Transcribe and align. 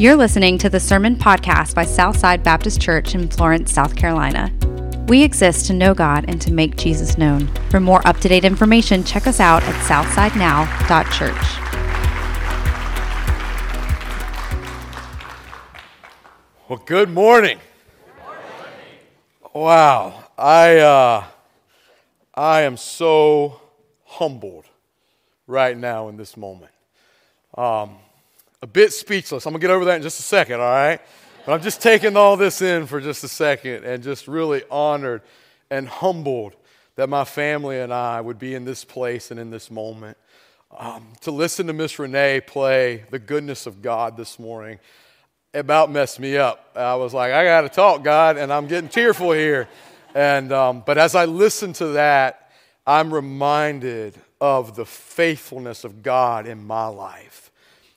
You're 0.00 0.14
listening 0.14 0.58
to 0.58 0.70
the 0.70 0.78
Sermon 0.78 1.16
Podcast 1.16 1.74
by 1.74 1.84
Southside 1.84 2.44
Baptist 2.44 2.80
Church 2.80 3.16
in 3.16 3.26
Florence, 3.26 3.72
South 3.72 3.96
Carolina. 3.96 4.48
We 5.08 5.24
exist 5.24 5.66
to 5.66 5.72
know 5.72 5.92
God 5.92 6.24
and 6.28 6.40
to 6.40 6.52
make 6.52 6.76
Jesus 6.76 7.18
known. 7.18 7.48
For 7.68 7.80
more 7.80 8.06
up 8.06 8.18
to 8.18 8.28
date 8.28 8.44
information, 8.44 9.02
check 9.02 9.26
us 9.26 9.40
out 9.40 9.64
at 9.64 9.74
southsidenow.church. 9.88 11.34
Well, 16.68 16.80
good 16.86 17.10
morning. 17.10 17.58
Wow, 19.52 20.26
I 20.38 20.76
uh, 20.76 21.24
I 22.36 22.60
am 22.60 22.76
so 22.76 23.60
humbled 24.04 24.66
right 25.48 25.76
now 25.76 26.06
in 26.06 26.16
this 26.16 26.36
moment. 26.36 26.70
Um, 27.56 27.96
a 28.60 28.66
bit 28.66 28.92
speechless. 28.92 29.46
I'm 29.46 29.52
going 29.52 29.60
to 29.60 29.66
get 29.66 29.72
over 29.72 29.84
that 29.86 29.96
in 29.96 30.02
just 30.02 30.18
a 30.18 30.22
second, 30.22 30.60
all 30.60 30.66
right? 30.66 31.00
But 31.46 31.52
I'm 31.52 31.62
just 31.62 31.80
taking 31.80 32.16
all 32.16 32.36
this 32.36 32.60
in 32.60 32.86
for 32.86 33.00
just 33.00 33.22
a 33.24 33.28
second 33.28 33.84
and 33.84 34.02
just 34.02 34.28
really 34.28 34.62
honored 34.70 35.22
and 35.70 35.88
humbled 35.88 36.56
that 36.96 37.08
my 37.08 37.24
family 37.24 37.78
and 37.78 37.92
I 37.92 38.20
would 38.20 38.38
be 38.38 38.54
in 38.54 38.64
this 38.64 38.84
place 38.84 39.30
and 39.30 39.38
in 39.38 39.50
this 39.50 39.70
moment. 39.70 40.18
Um, 40.76 41.06
to 41.22 41.30
listen 41.30 41.68
to 41.68 41.72
Miss 41.72 41.98
Renee 41.98 42.40
play 42.40 43.04
the 43.10 43.18
goodness 43.18 43.66
of 43.66 43.80
God 43.80 44.16
this 44.16 44.38
morning 44.38 44.78
about 45.54 45.90
messed 45.90 46.20
me 46.20 46.36
up. 46.36 46.72
I 46.74 46.96
was 46.96 47.14
like, 47.14 47.32
I 47.32 47.44
got 47.44 47.62
to 47.62 47.68
talk, 47.68 48.02
God, 48.02 48.36
and 48.36 48.52
I'm 48.52 48.66
getting 48.66 48.90
tearful 48.90 49.32
here. 49.32 49.68
And, 50.14 50.52
um, 50.52 50.82
but 50.84 50.98
as 50.98 51.14
I 51.14 51.24
listen 51.24 51.72
to 51.74 51.86
that, 51.88 52.50
I'm 52.86 53.14
reminded 53.14 54.14
of 54.40 54.74
the 54.76 54.84
faithfulness 54.84 55.84
of 55.84 56.02
God 56.02 56.46
in 56.46 56.66
my 56.66 56.86
life 56.86 57.47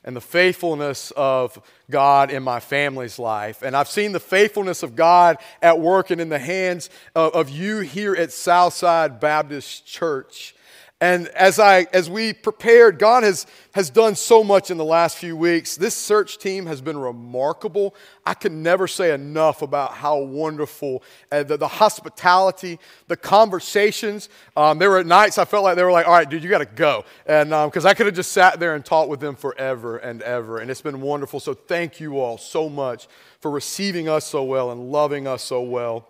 and 0.04 0.16
the 0.16 0.22
faithfulness 0.22 1.12
of 1.12 1.62
God 1.90 2.32
in 2.32 2.44
my 2.44 2.60
family's 2.60 3.20
life. 3.20 3.62
And 3.62 3.76
I've 3.76 3.88
seen 3.88 4.12
the 4.14 4.20
faithfulness 4.20 4.84
of 4.84 4.96
God 4.96 5.38
at 5.62 5.80
work 5.80 6.10
and 6.10 6.20
in 6.20 6.30
the 6.30 6.40
hands 6.40 6.90
of, 7.16 7.34
of 7.34 7.50
you 7.50 7.80
here 7.80 8.16
at 8.16 8.32
Southside 8.32 9.20
Baptist 9.20 9.86
Church. 9.86 10.56
And 11.02 11.30
as, 11.30 11.58
I, 11.58 11.88
as 11.94 12.12
we 12.12 12.32
prepared, 12.32 13.00
God 13.00 13.24
has, 13.24 13.48
has 13.74 13.90
done 13.90 14.16
so 14.16 14.44
much 14.44 14.70
in 14.70 14.78
the 14.78 14.86
last 14.86 15.18
few 15.18 15.36
weeks. 15.36 15.76
This 15.76 15.96
search 15.96 16.38
team 16.38 16.68
has 16.68 16.80
been 16.80 16.98
remarkable. 16.98 17.96
I 18.24 18.36
can 18.36 18.62
never 18.62 18.88
say 18.88 19.12
enough 19.12 19.64
about 19.64 19.94
how 19.94 20.20
wonderful 20.20 21.02
uh, 21.32 21.42
the, 21.42 21.58
the, 21.58 21.68
hospitality, 21.68 22.78
the 23.08 23.18
conversations. 23.18 24.30
Um, 24.56 24.78
there 24.78 24.92
were 24.92 25.04
nights 25.04 25.40
I 25.40 25.46
felt 25.46 25.64
like 25.64 25.76
they 25.76 25.84
were 25.84 25.92
like, 25.92 26.06
all 26.06 26.14
right, 26.14 26.30
dude, 26.30 26.44
you 26.44 26.52
got 26.52 26.60
to 26.60 26.66
go. 26.66 27.04
And 27.26 27.50
because 27.50 27.86
um, 27.86 27.90
I 27.90 27.96
could 27.96 28.06
have 28.06 28.16
just 28.16 28.32
sat 28.32 28.60
there 28.60 28.76
and 28.76 28.86
talked 28.86 29.10
with 29.10 29.20
them 29.20 29.36
forever 29.36 29.98
and 29.98 30.22
ever. 30.22 30.60
And 30.60 30.70
it's 30.70 30.84
been 30.84 31.02
wonderful. 31.02 31.40
So 31.40 31.56
thank 31.56 32.00
you 32.00 32.20
all 32.20 32.38
so 32.38 32.70
much 32.70 33.08
for 33.40 33.50
receiving 33.50 34.08
us 34.08 34.28
so 34.28 34.44
well 34.44 34.70
and 34.70 34.92
loving 34.92 35.26
us 35.26 35.42
so 35.42 35.64
well. 35.64 36.08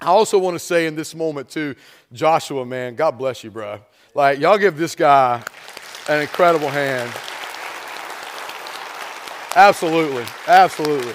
I 0.00 0.06
also 0.06 0.38
want 0.38 0.56
to 0.56 0.58
say 0.58 0.86
in 0.88 0.96
this 0.96 1.14
moment, 1.14 1.48
too, 1.48 1.76
Joshua, 2.12 2.66
man, 2.66 2.96
God 2.96 3.16
bless 3.16 3.44
you, 3.44 3.52
bro. 3.52 3.80
Like, 4.16 4.38
y'all 4.38 4.58
give 4.58 4.76
this 4.76 4.94
guy 4.94 5.42
an 6.08 6.20
incredible 6.20 6.68
hand. 6.68 7.12
Absolutely. 9.56 10.24
Absolutely. 10.46 11.12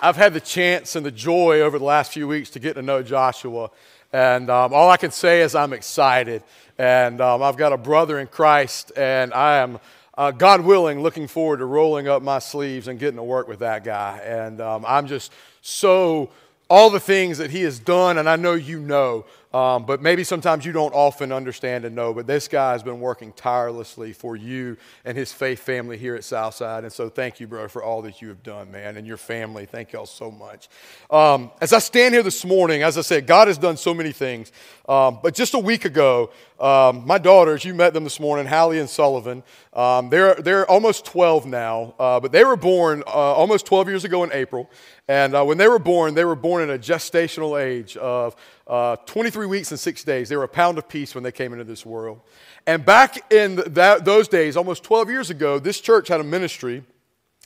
I've 0.00 0.14
had 0.14 0.34
the 0.34 0.40
chance 0.40 0.94
and 0.94 1.04
the 1.04 1.10
joy 1.10 1.62
over 1.62 1.80
the 1.80 1.84
last 1.84 2.12
few 2.12 2.28
weeks 2.28 2.50
to 2.50 2.60
get 2.60 2.74
to 2.74 2.82
know 2.82 3.02
Joshua. 3.02 3.70
And 4.12 4.48
um, 4.50 4.72
all 4.72 4.88
I 4.88 4.98
can 4.98 5.10
say 5.10 5.42
is 5.42 5.56
I'm 5.56 5.72
excited. 5.72 6.44
And 6.78 7.20
um, 7.20 7.42
I've 7.42 7.56
got 7.56 7.72
a 7.72 7.76
brother 7.76 8.20
in 8.20 8.28
Christ, 8.28 8.92
and 8.96 9.34
I 9.34 9.56
am 9.56 9.80
uh, 10.16 10.30
God 10.30 10.62
willing, 10.62 11.02
looking 11.02 11.28
forward 11.28 11.58
to 11.58 11.66
rolling 11.66 12.08
up 12.08 12.22
my 12.22 12.38
sleeves 12.38 12.88
and 12.88 12.98
getting 12.98 13.16
to 13.16 13.22
work 13.22 13.48
with 13.48 13.58
that 13.58 13.84
guy. 13.84 14.18
And 14.24 14.60
um, 14.60 14.84
I'm 14.86 15.06
just 15.06 15.32
so, 15.60 16.30
all 16.68 16.90
the 16.90 17.00
things 17.00 17.38
that 17.38 17.50
he 17.50 17.62
has 17.62 17.78
done, 17.78 18.18
and 18.18 18.28
I 18.28 18.36
know 18.36 18.54
you 18.54 18.80
know, 18.80 19.26
um, 19.56 19.86
but 19.86 20.02
maybe 20.02 20.22
sometimes 20.22 20.66
you 20.66 20.72
don't 20.72 20.92
often 20.92 21.32
understand 21.32 21.86
and 21.86 21.96
know, 21.96 22.12
but 22.12 22.26
this 22.26 22.46
guy 22.46 22.72
has 22.72 22.82
been 22.82 23.00
working 23.00 23.32
tirelessly 23.32 24.12
for 24.12 24.36
you 24.36 24.76
and 25.04 25.16
his 25.16 25.32
faith 25.32 25.60
family 25.60 25.96
here 25.96 26.14
at 26.14 26.24
Southside. 26.24 26.84
And 26.84 26.92
so 26.92 27.08
thank 27.08 27.40
you, 27.40 27.46
bro, 27.46 27.66
for 27.68 27.82
all 27.82 28.02
that 28.02 28.20
you 28.20 28.28
have 28.28 28.42
done, 28.42 28.70
man, 28.70 28.98
and 28.98 29.06
your 29.06 29.16
family. 29.16 29.64
Thank 29.64 29.92
y'all 29.92 30.04
so 30.04 30.30
much. 30.30 30.68
Um, 31.10 31.50
as 31.60 31.72
I 31.72 31.78
stand 31.78 32.12
here 32.12 32.22
this 32.22 32.44
morning, 32.44 32.82
as 32.82 32.98
I 32.98 33.00
said, 33.00 33.26
God 33.26 33.48
has 33.48 33.56
done 33.56 33.78
so 33.78 33.94
many 33.94 34.12
things. 34.12 34.52
Um, 34.88 35.20
but 35.22 35.34
just 35.34 35.54
a 35.54 35.58
week 35.58 35.86
ago, 35.86 36.30
um, 36.58 37.06
my 37.06 37.18
daughters, 37.18 37.64
you 37.64 37.74
met 37.74 37.92
them 37.92 38.04
this 38.04 38.18
morning, 38.18 38.46
Hallie 38.46 38.78
and 38.78 38.88
Sullivan. 38.88 39.42
Um, 39.72 40.08
they're, 40.08 40.34
they're 40.36 40.68
almost 40.70 41.04
12 41.04 41.46
now, 41.46 41.94
uh, 41.98 42.18
but 42.20 42.32
they 42.32 42.44
were 42.44 42.56
born 42.56 43.02
uh, 43.06 43.10
almost 43.10 43.66
12 43.66 43.88
years 43.88 44.04
ago 44.04 44.24
in 44.24 44.32
April. 44.32 44.70
And 45.06 45.34
uh, 45.34 45.44
when 45.44 45.58
they 45.58 45.68
were 45.68 45.78
born, 45.78 46.14
they 46.14 46.24
were 46.24 46.34
born 46.36 46.68
at 46.68 46.74
a 46.74 46.78
gestational 46.78 47.60
age 47.60 47.96
of 47.98 48.34
uh, 48.66 48.96
23 49.06 49.46
weeks 49.46 49.70
and 49.70 49.78
six 49.78 50.02
days. 50.02 50.28
They 50.28 50.36
were 50.36 50.44
a 50.44 50.48
pound 50.48 50.78
of 50.78 50.88
peace 50.88 51.14
when 51.14 51.22
they 51.22 51.32
came 51.32 51.52
into 51.52 51.64
this 51.64 51.84
world. 51.84 52.20
And 52.66 52.84
back 52.84 53.32
in 53.32 53.56
that, 53.66 54.04
those 54.04 54.26
days, 54.26 54.56
almost 54.56 54.82
12 54.82 55.10
years 55.10 55.30
ago, 55.30 55.58
this 55.58 55.80
church 55.80 56.08
had 56.08 56.20
a 56.20 56.24
ministry 56.24 56.82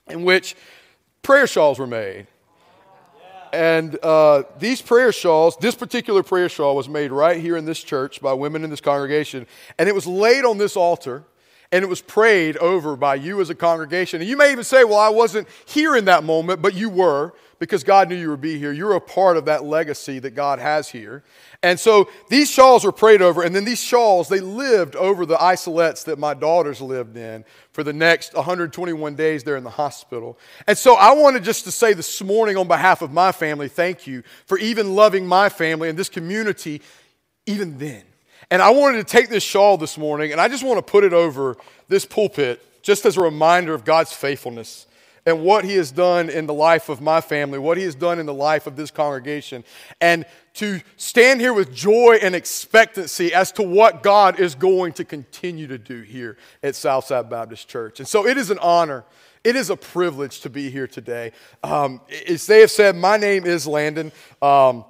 in 0.08 0.24
which 0.24 0.56
prayer 1.22 1.46
shawls 1.46 1.78
were 1.78 1.86
made. 1.86 2.26
And 3.52 3.98
uh, 4.02 4.44
these 4.58 4.80
prayer 4.82 5.12
shawls, 5.12 5.56
this 5.56 5.74
particular 5.74 6.22
prayer 6.22 6.48
shawl 6.48 6.76
was 6.76 6.88
made 6.88 7.10
right 7.10 7.40
here 7.40 7.56
in 7.56 7.64
this 7.64 7.82
church 7.82 8.20
by 8.20 8.32
women 8.32 8.64
in 8.64 8.70
this 8.70 8.80
congregation. 8.80 9.46
And 9.78 9.88
it 9.88 9.94
was 9.94 10.06
laid 10.06 10.44
on 10.44 10.58
this 10.58 10.76
altar 10.76 11.24
and 11.72 11.84
it 11.84 11.88
was 11.88 12.00
prayed 12.00 12.56
over 12.56 12.96
by 12.96 13.14
you 13.14 13.40
as 13.40 13.50
a 13.50 13.54
congregation. 13.54 14.20
And 14.20 14.28
you 14.28 14.36
may 14.36 14.52
even 14.52 14.64
say, 14.64 14.84
Well, 14.84 14.98
I 14.98 15.08
wasn't 15.08 15.48
here 15.66 15.96
in 15.96 16.06
that 16.06 16.24
moment, 16.24 16.62
but 16.62 16.74
you 16.74 16.88
were 16.88 17.32
because 17.60 17.84
God 17.84 18.08
knew 18.08 18.16
you 18.16 18.30
would 18.30 18.40
be 18.40 18.58
here. 18.58 18.72
You're 18.72 18.96
a 18.96 19.00
part 19.00 19.36
of 19.36 19.44
that 19.44 19.64
legacy 19.64 20.18
that 20.18 20.30
God 20.30 20.58
has 20.58 20.88
here. 20.88 21.22
And 21.62 21.78
so 21.78 22.08
these 22.30 22.50
shawls 22.50 22.84
were 22.84 22.90
prayed 22.90 23.20
over, 23.20 23.42
and 23.42 23.54
then 23.54 23.66
these 23.66 23.82
shawls, 23.82 24.28
they 24.28 24.40
lived 24.40 24.96
over 24.96 25.26
the 25.26 25.36
isolettes 25.36 26.04
that 26.06 26.18
my 26.18 26.32
daughters 26.32 26.80
lived 26.80 27.18
in 27.18 27.44
for 27.72 27.84
the 27.84 27.92
next 27.92 28.34
121 28.34 29.14
days 29.14 29.44
there 29.44 29.56
in 29.56 29.62
the 29.62 29.70
hospital. 29.70 30.38
And 30.66 30.76
so 30.76 30.96
I 30.96 31.12
wanted 31.12 31.44
just 31.44 31.64
to 31.64 31.70
say 31.70 31.92
this 31.92 32.22
morning 32.22 32.56
on 32.56 32.66
behalf 32.66 33.02
of 33.02 33.12
my 33.12 33.30
family, 33.30 33.68
thank 33.68 34.06
you 34.06 34.22
for 34.46 34.58
even 34.58 34.94
loving 34.96 35.26
my 35.26 35.50
family 35.50 35.90
and 35.90 35.98
this 35.98 36.08
community 36.08 36.80
even 37.44 37.76
then. 37.76 38.02
And 38.50 38.62
I 38.62 38.70
wanted 38.70 38.96
to 38.96 39.04
take 39.04 39.28
this 39.28 39.44
shawl 39.44 39.76
this 39.76 39.98
morning, 39.98 40.32
and 40.32 40.40
I 40.40 40.48
just 40.48 40.64
want 40.64 40.78
to 40.78 40.90
put 40.90 41.04
it 41.04 41.12
over 41.12 41.58
this 41.88 42.06
pulpit 42.06 42.66
just 42.82 43.04
as 43.04 43.18
a 43.18 43.20
reminder 43.20 43.74
of 43.74 43.84
God's 43.84 44.14
faithfulness 44.14 44.86
and 45.26 45.42
what 45.42 45.64
he 45.64 45.74
has 45.76 45.90
done 45.90 46.30
in 46.30 46.46
the 46.46 46.54
life 46.54 46.88
of 46.88 47.00
my 47.00 47.20
family, 47.20 47.58
what 47.58 47.76
he 47.76 47.84
has 47.84 47.94
done 47.94 48.18
in 48.18 48.26
the 48.26 48.34
life 48.34 48.66
of 48.66 48.76
this 48.76 48.90
congregation, 48.90 49.64
and 50.00 50.24
to 50.54 50.80
stand 50.96 51.40
here 51.40 51.52
with 51.52 51.72
joy 51.72 52.18
and 52.20 52.34
expectancy 52.34 53.32
as 53.32 53.52
to 53.52 53.62
what 53.62 54.02
God 54.02 54.40
is 54.40 54.54
going 54.54 54.92
to 54.94 55.04
continue 55.04 55.66
to 55.68 55.78
do 55.78 56.02
here 56.02 56.36
at 56.62 56.74
Southside 56.74 57.30
Baptist 57.30 57.68
Church. 57.68 58.00
And 58.00 58.08
so 58.08 58.26
it 58.26 58.36
is 58.36 58.50
an 58.50 58.58
honor. 58.58 59.04
It 59.44 59.56
is 59.56 59.70
a 59.70 59.76
privilege 59.76 60.40
to 60.40 60.50
be 60.50 60.70
here 60.70 60.86
today. 60.86 61.32
Um, 61.62 62.00
as 62.28 62.46
they 62.46 62.60
have 62.60 62.70
said, 62.70 62.96
my 62.96 63.16
name 63.16 63.46
is 63.46 63.66
Landon. 63.66 64.12
Um, 64.42 64.84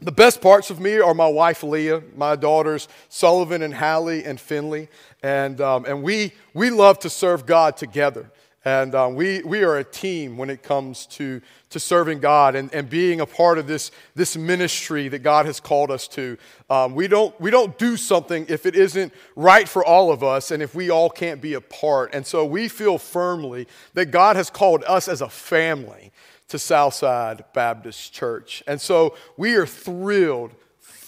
the 0.00 0.12
best 0.12 0.40
parts 0.40 0.70
of 0.70 0.80
me 0.80 0.98
are 0.98 1.14
my 1.14 1.28
wife 1.28 1.62
Leah, 1.62 2.02
my 2.16 2.34
daughters 2.34 2.88
Sullivan 3.08 3.62
and 3.62 3.72
Hallie 3.72 4.24
and 4.24 4.40
Finley, 4.40 4.88
and, 5.22 5.60
um, 5.60 5.84
and 5.84 6.02
we, 6.02 6.32
we 6.54 6.70
love 6.70 6.98
to 7.00 7.10
serve 7.10 7.46
God 7.46 7.76
together. 7.76 8.30
And 8.64 8.94
um, 8.94 9.14
we, 9.16 9.42
we 9.42 9.64
are 9.64 9.78
a 9.78 9.84
team 9.84 10.36
when 10.36 10.48
it 10.48 10.62
comes 10.62 11.06
to, 11.06 11.40
to 11.70 11.80
serving 11.80 12.20
God 12.20 12.54
and, 12.54 12.72
and 12.72 12.88
being 12.88 13.20
a 13.20 13.26
part 13.26 13.58
of 13.58 13.66
this, 13.66 13.90
this 14.14 14.36
ministry 14.36 15.08
that 15.08 15.20
God 15.20 15.46
has 15.46 15.58
called 15.58 15.90
us 15.90 16.06
to. 16.08 16.38
Um, 16.70 16.94
we, 16.94 17.08
don't, 17.08 17.38
we 17.40 17.50
don't 17.50 17.76
do 17.76 17.96
something 17.96 18.46
if 18.48 18.64
it 18.64 18.76
isn't 18.76 19.12
right 19.34 19.68
for 19.68 19.84
all 19.84 20.12
of 20.12 20.22
us 20.22 20.52
and 20.52 20.62
if 20.62 20.76
we 20.76 20.90
all 20.90 21.10
can't 21.10 21.40
be 21.40 21.54
a 21.54 21.60
part. 21.60 22.14
And 22.14 22.24
so 22.24 22.44
we 22.44 22.68
feel 22.68 22.98
firmly 22.98 23.66
that 23.94 24.06
God 24.06 24.36
has 24.36 24.48
called 24.48 24.84
us 24.84 25.08
as 25.08 25.22
a 25.22 25.28
family 25.28 26.12
to 26.48 26.58
Southside 26.58 27.44
Baptist 27.54 28.12
Church. 28.12 28.62
And 28.68 28.80
so 28.80 29.16
we 29.36 29.54
are 29.54 29.66
thrilled 29.66 30.52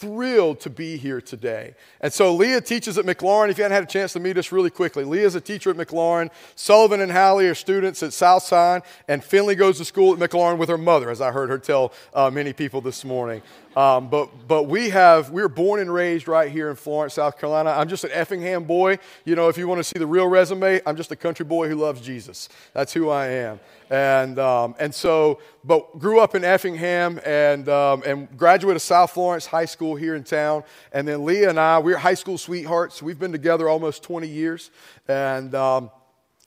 thrilled 0.05 0.61
to 0.61 0.71
be 0.71 0.99
here 0.99 1.21
today. 1.21 1.75
And 2.01 2.13
so 2.13 2.35
Leah 2.35 2.61
teaches 2.61 2.99
at 2.99 3.07
McLaurin. 3.07 3.49
If 3.49 3.57
you 3.57 3.65
haven't 3.65 3.75
had 3.75 3.85
a 3.85 3.87
chance 3.87 4.13
to 4.13 4.21
meet 4.21 4.37
us 4.37 4.53
really 4.53 4.69
quickly, 4.69 5.03
Leah's 5.05 5.35
a 5.35 5.41
teacher 5.41 5.71
at 5.71 5.77
McLaurin. 5.77 6.31
Sullivan 6.57 7.01
and 7.01 7.11
Hallie 7.11 7.47
are 7.47 7.55
students 7.55 8.03
at 8.03 8.13
Southside, 8.13 8.83
and 9.09 9.25
Finley 9.25 9.55
goes 9.55 9.79
to 9.79 9.85
school 9.85 10.13
at 10.13 10.19
McLaurin 10.19 10.59
with 10.59 10.69
her 10.69 10.77
mother, 10.77 11.11
as 11.11 11.23
I 11.23 11.33
heard 11.33 11.49
her 11.49 11.59
tell 11.59 11.93
uh, 12.13 12.31
many 12.31 12.53
people 12.53 12.83
this 12.83 13.03
morning. 13.05 13.41
Um, 13.77 14.09
but 14.09 14.31
but 14.47 14.65
we 14.65 14.91
have 14.91 15.31
we 15.31 15.43
were 15.43 15.49
born 15.49 15.81
and 15.81 15.93
raised 15.93 16.29
right 16.29 16.51
here 16.51 16.71
in 16.71 16.77
Florence, 16.77 17.15
South 17.15 17.39
Carolina. 17.39 17.71
I'm 17.71 17.89
just 17.89 18.05
an 18.05 18.11
Effingham 18.13 18.65
boy. 18.65 18.99
You 19.25 19.35
know, 19.35 19.49
if 19.49 19.59
you 19.59 19.67
want 19.67 19.81
to 19.81 19.85
see 19.85 19.99
the 19.99 20.07
real 20.07 20.29
resume, 20.29 20.81
I'm 20.87 20.97
just 20.97 21.11
a 21.11 21.17
country 21.17 21.45
boy 21.45 21.69
who 21.69 21.75
loves 21.75 22.01
Jesus. 22.01 22.49
That's 22.73 22.93
who 22.93 23.11
I 23.11 23.27
am. 23.27 23.61
And 23.91 24.39
um, 24.39 24.75
and 24.79 24.95
so, 24.95 25.41
but 25.65 25.99
grew 25.99 26.21
up 26.21 26.35
in 26.35 26.45
Effingham 26.45 27.21
and 27.25 27.69
um, 27.69 28.03
and 28.07 28.37
graduated 28.37 28.81
South 28.81 29.11
Florence 29.11 29.47
High 29.47 29.67
School 29.67 29.97
here 29.97 30.15
in 30.15 30.23
town. 30.23 30.63
And 30.93 31.07
then 31.07 31.25
Leah 31.25 31.51
and 31.51 31.59
I, 31.59 31.81
we're 31.81 31.99
high 31.99 32.15
school 32.15 32.39
sweethearts. 32.39 33.03
We've 33.03 33.19
been 33.19 33.33
together 33.33 33.69
almost 33.69 34.03
20 34.03 34.29
years, 34.29 34.71
and. 35.09 35.55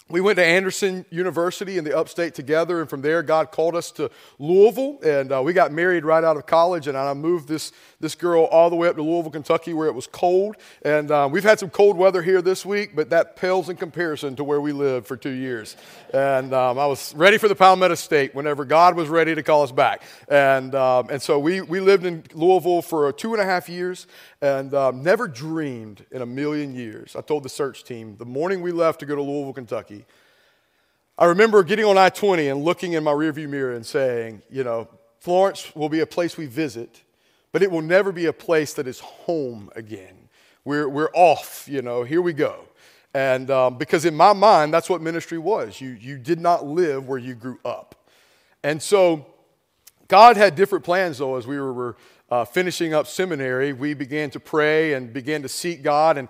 We 0.09 0.21
went 0.21 0.37
to 0.37 0.45
Anderson 0.45 1.05
University 1.09 1.77
in 1.77 1.83
the 1.83 1.97
upstate 1.97 2.33
together, 2.33 2.79
and 2.79 2.89
from 2.89 3.01
there, 3.01 3.21
God 3.21 3.51
called 3.51 3.75
us 3.75 3.91
to 3.91 4.09
Louisville, 4.39 4.99
and 5.03 5.33
uh, 5.33 5.41
we 5.43 5.51
got 5.51 5.73
married 5.73 6.05
right 6.05 6.23
out 6.23 6.37
of 6.37 6.45
college. 6.45 6.87
And 6.87 6.97
I 6.97 7.13
moved 7.13 7.49
this, 7.49 7.73
this 7.99 8.15
girl 8.15 8.43
all 8.45 8.69
the 8.69 8.75
way 8.75 8.87
up 8.87 8.95
to 8.95 9.01
Louisville, 9.01 9.31
Kentucky, 9.31 9.73
where 9.73 9.87
it 9.87 9.93
was 9.93 10.07
cold. 10.07 10.55
And 10.83 11.09
uh, 11.09 11.27
we've 11.31 11.43
had 11.43 11.59
some 11.59 11.69
cold 11.69 11.97
weather 11.97 12.21
here 12.21 12.41
this 12.41 12.65
week, 12.65 12.95
but 12.95 13.09
that 13.09 13.35
pales 13.35 13.69
in 13.69 13.75
comparison 13.75 14.35
to 14.35 14.43
where 14.43 14.61
we 14.61 14.71
lived 14.71 15.07
for 15.07 15.17
two 15.17 15.31
years. 15.31 15.75
And 16.13 16.53
um, 16.53 16.77
I 16.77 16.85
was 16.85 17.15
ready 17.15 17.37
for 17.37 17.47
the 17.47 17.55
Palmetto 17.55 17.95
State 17.95 18.35
whenever 18.35 18.65
God 18.65 18.95
was 18.95 19.09
ready 19.09 19.33
to 19.33 19.43
call 19.43 19.63
us 19.63 19.71
back. 19.71 20.03
And, 20.29 20.75
um, 20.75 21.07
and 21.09 21.21
so 21.21 21.39
we, 21.39 21.61
we 21.61 21.79
lived 21.79 22.05
in 22.05 22.23
Louisville 22.33 22.81
for 22.81 23.11
two 23.11 23.33
and 23.33 23.41
a 23.41 23.45
half 23.45 23.67
years, 23.67 24.07
and 24.41 24.73
um, 24.73 25.01
never 25.01 25.27
dreamed 25.27 26.05
in 26.11 26.21
a 26.21 26.25
million 26.25 26.75
years. 26.75 27.15
I 27.15 27.21
told 27.21 27.43
the 27.43 27.49
search 27.49 27.83
team 27.83 28.15
the 28.17 28.25
morning 28.25 28.61
we 28.61 28.71
left 28.71 28.99
to 28.99 29.05
go 29.05 29.15
to 29.15 29.21
Louisville, 29.21 29.53
Kentucky, 29.53 30.05
I 31.19 31.25
remember 31.25 31.63
getting 31.63 31.85
on 31.85 31.97
I 31.97 32.09
20 32.09 32.47
and 32.47 32.63
looking 32.63 32.93
in 32.93 33.03
my 33.03 33.11
rearview 33.11 33.49
mirror 33.49 33.73
and 33.73 33.83
saying, 33.83 34.43
you 34.51 34.63
know, 34.63 34.87
Florence 35.19 35.75
will 35.75 35.89
be 35.89 36.01
a 36.01 36.05
place 36.05 36.37
we 36.37 36.45
visit, 36.45 37.01
but 37.51 37.63
it 37.63 37.71
will 37.71 37.81
never 37.81 38.11
be 38.11 38.25
a 38.25 38.33
place 38.33 38.73
that 38.73 38.87
is 38.87 38.99
home 38.99 39.69
again. 39.75 40.29
We're, 40.65 40.89
we're 40.89 41.11
off, 41.13 41.65
you 41.69 41.81
know, 41.81 42.03
here 42.03 42.21
we 42.21 42.33
go. 42.33 42.65
And 43.13 43.49
um, 43.49 43.77
because 43.77 44.05
in 44.05 44.15
my 44.15 44.33
mind, 44.33 44.73
that's 44.73 44.89
what 44.89 45.01
ministry 45.01 45.37
was. 45.37 45.79
You, 45.81 45.91
you 45.91 46.17
did 46.17 46.39
not 46.39 46.65
live 46.65 47.07
where 47.07 47.17
you 47.17 47.35
grew 47.35 47.59
up. 47.65 47.95
And 48.63 48.81
so 48.81 49.25
God 50.07 50.37
had 50.37 50.55
different 50.55 50.83
plans, 50.83 51.17
though, 51.17 51.35
as 51.35 51.47
we 51.47 51.59
were 51.59 51.95
uh, 52.29 52.45
finishing 52.45 52.93
up 52.93 53.07
seminary. 53.07 53.73
We 53.73 53.93
began 53.93 54.29
to 54.31 54.39
pray 54.39 54.93
and 54.93 55.11
began 55.11 55.41
to 55.41 55.49
seek 55.49 55.81
God. 55.81 56.17
And 56.17 56.27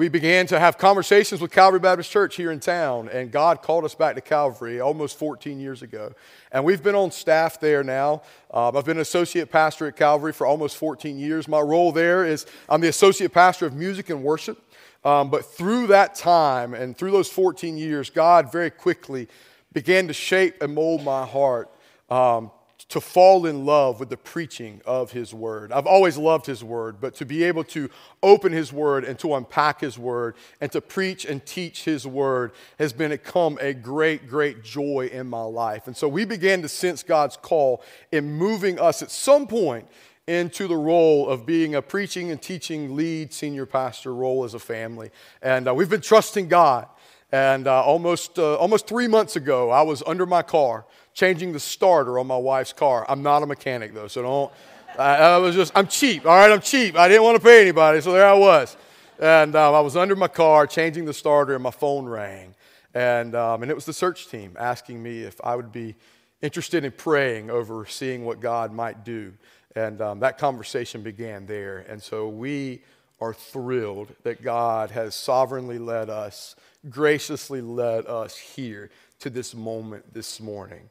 we 0.00 0.08
began 0.08 0.46
to 0.46 0.58
have 0.58 0.78
conversations 0.78 1.42
with 1.42 1.50
Calvary 1.50 1.78
Baptist 1.78 2.10
Church 2.10 2.34
here 2.34 2.50
in 2.50 2.58
town, 2.58 3.10
and 3.10 3.30
God 3.30 3.60
called 3.60 3.84
us 3.84 3.94
back 3.94 4.14
to 4.14 4.22
Calvary 4.22 4.80
almost 4.80 5.18
14 5.18 5.60
years 5.60 5.82
ago. 5.82 6.14
And 6.50 6.64
we've 6.64 6.82
been 6.82 6.94
on 6.94 7.10
staff 7.10 7.60
there 7.60 7.84
now. 7.84 8.22
Um, 8.50 8.78
I've 8.78 8.86
been 8.86 8.96
an 8.96 9.02
associate 9.02 9.50
pastor 9.50 9.88
at 9.88 9.96
Calvary 9.96 10.32
for 10.32 10.46
almost 10.46 10.78
14 10.78 11.18
years. 11.18 11.46
My 11.48 11.60
role 11.60 11.92
there 11.92 12.24
is 12.24 12.46
I'm 12.66 12.80
the 12.80 12.88
associate 12.88 13.34
pastor 13.34 13.66
of 13.66 13.74
music 13.74 14.08
and 14.08 14.22
worship. 14.22 14.58
Um, 15.04 15.28
but 15.28 15.44
through 15.44 15.88
that 15.88 16.14
time 16.14 16.72
and 16.72 16.96
through 16.96 17.10
those 17.10 17.28
14 17.28 17.76
years, 17.76 18.08
God 18.08 18.50
very 18.50 18.70
quickly 18.70 19.28
began 19.74 20.08
to 20.08 20.14
shape 20.14 20.62
and 20.62 20.74
mold 20.74 21.04
my 21.04 21.26
heart 21.26 21.70
um, 22.08 22.50
to 22.90 23.00
fall 23.00 23.46
in 23.46 23.64
love 23.64 24.00
with 24.00 24.10
the 24.10 24.16
preaching 24.16 24.82
of 24.84 25.12
His 25.12 25.32
Word. 25.32 25.70
I've 25.70 25.86
always 25.86 26.18
loved 26.18 26.46
His 26.46 26.62
Word, 26.62 27.00
but 27.00 27.14
to 27.16 27.24
be 27.24 27.44
able 27.44 27.62
to 27.64 27.88
open 28.20 28.52
His 28.52 28.72
Word 28.72 29.04
and 29.04 29.16
to 29.20 29.34
unpack 29.34 29.80
His 29.80 29.96
Word 29.96 30.34
and 30.60 30.70
to 30.72 30.80
preach 30.80 31.24
and 31.24 31.44
teach 31.46 31.84
His 31.84 32.04
Word 32.04 32.50
has 32.80 32.92
become 32.92 33.58
a 33.60 33.72
great, 33.72 34.28
great 34.28 34.64
joy 34.64 35.08
in 35.12 35.28
my 35.28 35.42
life. 35.42 35.86
And 35.86 35.96
so 35.96 36.08
we 36.08 36.24
began 36.24 36.62
to 36.62 36.68
sense 36.68 37.04
God's 37.04 37.36
call 37.36 37.82
in 38.10 38.32
moving 38.32 38.80
us 38.80 39.02
at 39.02 39.12
some 39.12 39.46
point 39.46 39.86
into 40.26 40.66
the 40.66 40.76
role 40.76 41.28
of 41.28 41.46
being 41.46 41.76
a 41.76 41.82
preaching 41.82 42.32
and 42.32 42.42
teaching 42.42 42.96
lead 42.96 43.32
senior 43.32 43.66
pastor 43.66 44.12
role 44.12 44.42
as 44.42 44.54
a 44.54 44.58
family. 44.58 45.10
And 45.42 45.68
uh, 45.68 45.74
we've 45.74 45.88
been 45.88 46.00
trusting 46.00 46.48
God. 46.48 46.88
And 47.32 47.68
uh, 47.68 47.84
almost, 47.84 48.40
uh, 48.40 48.56
almost 48.56 48.88
three 48.88 49.06
months 49.06 49.36
ago, 49.36 49.70
I 49.70 49.82
was 49.82 50.02
under 50.04 50.26
my 50.26 50.42
car 50.42 50.84
changing 51.14 51.52
the 51.52 51.60
starter 51.60 52.18
on 52.18 52.26
my 52.26 52.36
wife's 52.36 52.72
car. 52.72 53.04
I'm 53.08 53.22
not 53.22 53.42
a 53.42 53.46
mechanic 53.46 53.94
though, 53.94 54.08
so 54.08 54.22
don't. 54.22 54.52
I, 54.98 55.16
I 55.16 55.36
was 55.38 55.54
just, 55.54 55.72
I'm 55.74 55.86
cheap, 55.86 56.26
all 56.26 56.36
right? 56.36 56.50
I'm 56.50 56.60
cheap. 56.60 56.96
I 56.96 57.08
didn't 57.08 57.22
want 57.22 57.36
to 57.36 57.42
pay 57.42 57.62
anybody, 57.62 58.00
so 58.00 58.12
there 58.12 58.26
I 58.26 58.34
was. 58.34 58.76
And 59.18 59.54
um, 59.54 59.74
I 59.74 59.80
was 59.80 59.96
under 59.96 60.16
my 60.16 60.28
car 60.28 60.66
changing 60.66 61.04
the 61.04 61.14
starter, 61.14 61.54
and 61.54 61.62
my 61.62 61.70
phone 61.70 62.06
rang. 62.06 62.54
And, 62.94 63.34
um, 63.34 63.62
and 63.62 63.70
it 63.70 63.74
was 63.74 63.84
the 63.84 63.92
search 63.92 64.28
team 64.28 64.56
asking 64.58 65.02
me 65.02 65.22
if 65.22 65.40
I 65.44 65.54
would 65.54 65.70
be 65.72 65.94
interested 66.42 66.84
in 66.84 66.92
praying 66.92 67.50
over 67.50 67.86
seeing 67.86 68.24
what 68.24 68.40
God 68.40 68.72
might 68.72 69.04
do. 69.04 69.32
And 69.76 70.00
um, 70.00 70.20
that 70.20 70.38
conversation 70.38 71.02
began 71.02 71.46
there. 71.46 71.84
And 71.88 72.02
so 72.02 72.28
we 72.28 72.82
are 73.20 73.34
thrilled 73.34 74.08
that 74.24 74.42
God 74.42 74.90
has 74.90 75.14
sovereignly 75.14 75.78
led 75.78 76.10
us, 76.10 76.56
graciously 76.88 77.60
led 77.60 78.06
us 78.06 78.36
here 78.36 78.90
to 79.20 79.30
this 79.30 79.54
moment 79.54 80.12
this 80.12 80.40
morning. 80.40 80.88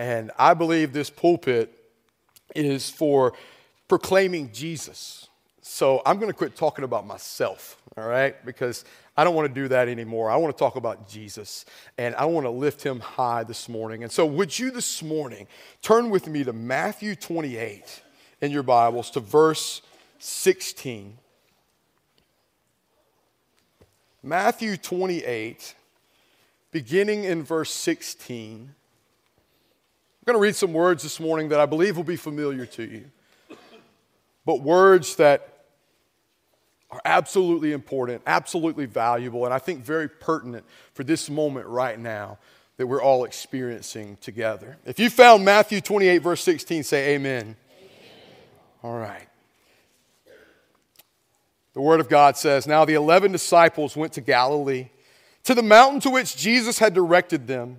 And 0.00 0.30
I 0.38 0.54
believe 0.54 0.94
this 0.94 1.10
pulpit 1.10 1.70
is 2.56 2.88
for 2.88 3.34
proclaiming 3.86 4.50
Jesus. 4.50 5.28
So 5.60 6.00
I'm 6.06 6.16
going 6.16 6.30
to 6.30 6.36
quit 6.36 6.56
talking 6.56 6.86
about 6.86 7.06
myself, 7.06 7.76
all 7.98 8.08
right? 8.08 8.42
Because 8.46 8.86
I 9.14 9.24
don't 9.24 9.34
want 9.34 9.48
to 9.48 9.52
do 9.52 9.68
that 9.68 9.88
anymore. 9.88 10.30
I 10.30 10.36
want 10.36 10.56
to 10.56 10.58
talk 10.58 10.76
about 10.76 11.06
Jesus 11.06 11.66
and 11.98 12.14
I 12.14 12.24
want 12.24 12.46
to 12.46 12.50
lift 12.50 12.82
him 12.82 13.00
high 13.00 13.44
this 13.44 13.68
morning. 13.68 14.02
And 14.02 14.10
so, 14.10 14.24
would 14.24 14.58
you 14.58 14.70
this 14.70 15.02
morning 15.02 15.46
turn 15.82 16.08
with 16.08 16.26
me 16.28 16.44
to 16.44 16.54
Matthew 16.54 17.14
28 17.14 18.02
in 18.40 18.50
your 18.50 18.62
Bibles 18.62 19.10
to 19.10 19.20
verse 19.20 19.82
16? 20.18 21.18
Matthew 24.22 24.78
28, 24.78 25.74
beginning 26.72 27.24
in 27.24 27.42
verse 27.42 27.70
16. 27.70 28.76
I'm 30.20 30.34
going 30.34 30.38
to 30.38 30.42
read 30.42 30.54
some 30.54 30.74
words 30.74 31.02
this 31.02 31.18
morning 31.18 31.48
that 31.48 31.60
I 31.60 31.66
believe 31.66 31.96
will 31.96 32.04
be 32.04 32.16
familiar 32.16 32.66
to 32.66 32.82
you, 32.82 33.10
but 34.44 34.60
words 34.60 35.16
that 35.16 35.64
are 36.90 37.00
absolutely 37.06 37.72
important, 37.72 38.20
absolutely 38.26 38.84
valuable, 38.84 39.46
and 39.46 39.54
I 39.54 39.58
think 39.58 39.82
very 39.82 40.10
pertinent 40.10 40.66
for 40.92 41.04
this 41.04 41.30
moment 41.30 41.66
right 41.68 41.98
now 41.98 42.36
that 42.76 42.86
we're 42.86 43.00
all 43.00 43.24
experiencing 43.24 44.18
together. 44.20 44.76
If 44.84 44.98
you 44.98 45.08
found 45.08 45.42
Matthew 45.42 45.80
28, 45.80 46.18
verse 46.18 46.42
16, 46.42 46.82
say 46.82 47.14
amen. 47.14 47.40
amen. 47.42 47.56
All 48.82 48.98
right. 48.98 49.26
The 51.72 51.80
Word 51.80 52.00
of 52.00 52.10
God 52.10 52.36
says 52.36 52.66
Now 52.66 52.84
the 52.84 52.94
11 52.94 53.32
disciples 53.32 53.96
went 53.96 54.12
to 54.14 54.20
Galilee, 54.20 54.90
to 55.44 55.54
the 55.54 55.62
mountain 55.62 56.00
to 56.00 56.10
which 56.10 56.36
Jesus 56.36 56.78
had 56.78 56.92
directed 56.92 57.46
them. 57.46 57.78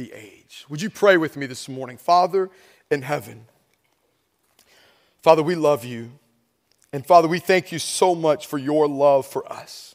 the 0.00 0.12
age. 0.14 0.64
Would 0.70 0.80
you 0.80 0.88
pray 0.88 1.18
with 1.18 1.36
me 1.36 1.44
this 1.44 1.68
morning? 1.68 1.98
Father 1.98 2.48
in 2.90 3.02
heaven, 3.02 3.44
Father, 5.22 5.42
we 5.42 5.54
love 5.54 5.84
you. 5.84 6.12
And 6.92 7.06
Father, 7.06 7.28
we 7.28 7.38
thank 7.38 7.70
you 7.70 7.78
so 7.78 8.14
much 8.14 8.46
for 8.46 8.56
your 8.56 8.88
love 8.88 9.26
for 9.26 9.50
us. 9.52 9.94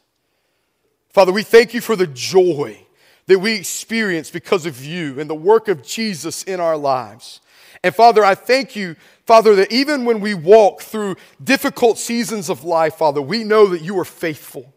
Father, 1.10 1.32
we 1.32 1.42
thank 1.42 1.74
you 1.74 1.82
for 1.82 1.96
the 1.96 2.06
joy 2.08 2.86
that 3.26 3.40
we 3.40 3.56
experience 3.56 4.30
because 4.30 4.68
of 4.68 4.86
you 4.86 5.20
and 5.20 5.28
the 5.28 5.36
work 5.36 5.68
of 5.68 5.82
Jesus 5.82 6.44
in 6.44 6.60
our 6.60 6.78
lives. 6.78 7.42
And 7.84 7.96
Father, 7.96 8.24
I 8.24 8.36
thank 8.36 8.76
you, 8.76 8.96
Father, 9.26 9.56
that 9.56 9.72
even 9.72 10.06
when 10.06 10.20
we 10.20 10.36
walk 10.36 10.82
through 10.82 11.16
difficult 11.44 11.98
seasons 11.98 12.50
of 12.50 12.64
life, 12.64 12.96
Father, 12.96 13.22
we 13.22 13.44
know 13.44 13.66
that 13.68 13.82
you 13.82 13.98
are 14.00 14.06
faithful. 14.06 14.72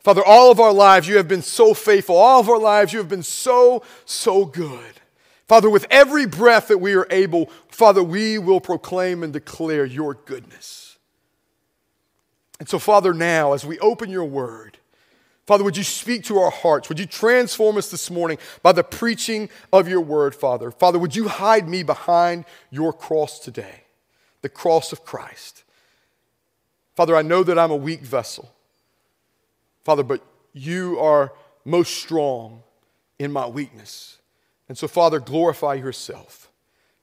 Father, 0.00 0.24
all 0.24 0.50
of 0.50 0.58
our 0.58 0.72
lives 0.72 1.06
you 1.06 1.16
have 1.18 1.28
been 1.28 1.42
so 1.42 1.74
faithful. 1.74 2.16
All 2.16 2.40
of 2.40 2.48
our 2.48 2.58
lives 2.58 2.92
you 2.92 2.98
have 2.98 3.08
been 3.08 3.22
so, 3.22 3.82
so 4.04 4.44
good. 4.46 4.94
Father, 5.46 5.68
with 5.68 5.86
every 5.90 6.26
breath 6.26 6.68
that 6.68 6.78
we 6.78 6.94
are 6.94 7.06
able, 7.10 7.50
Father, 7.68 8.02
we 8.02 8.38
will 8.38 8.60
proclaim 8.60 9.22
and 9.22 9.32
declare 9.32 9.84
your 9.84 10.14
goodness. 10.14 10.98
And 12.58 12.68
so, 12.68 12.78
Father, 12.78 13.12
now 13.12 13.52
as 13.52 13.64
we 13.64 13.78
open 13.80 14.10
your 14.10 14.24
word, 14.24 14.78
Father, 15.46 15.64
would 15.64 15.76
you 15.76 15.82
speak 15.82 16.24
to 16.24 16.38
our 16.38 16.50
hearts? 16.50 16.88
Would 16.88 17.00
you 17.00 17.06
transform 17.06 17.76
us 17.76 17.90
this 17.90 18.10
morning 18.10 18.38
by 18.62 18.70
the 18.72 18.84
preaching 18.84 19.50
of 19.72 19.88
your 19.88 20.00
word, 20.00 20.34
Father? 20.34 20.70
Father, 20.70 20.98
would 20.98 21.16
you 21.16 21.26
hide 21.26 21.68
me 21.68 21.82
behind 21.82 22.44
your 22.70 22.92
cross 22.92 23.40
today, 23.40 23.82
the 24.42 24.48
cross 24.48 24.92
of 24.92 25.04
Christ? 25.04 25.64
Father, 26.94 27.16
I 27.16 27.22
know 27.22 27.42
that 27.42 27.58
I'm 27.58 27.72
a 27.72 27.76
weak 27.76 28.02
vessel. 28.02 28.52
Father, 29.84 30.02
but 30.02 30.22
you 30.52 30.98
are 30.98 31.32
most 31.64 31.94
strong 31.96 32.62
in 33.18 33.32
my 33.32 33.46
weakness. 33.46 34.18
And 34.68 34.76
so, 34.76 34.88
Father, 34.88 35.20
glorify 35.20 35.74
yourself. 35.74 36.50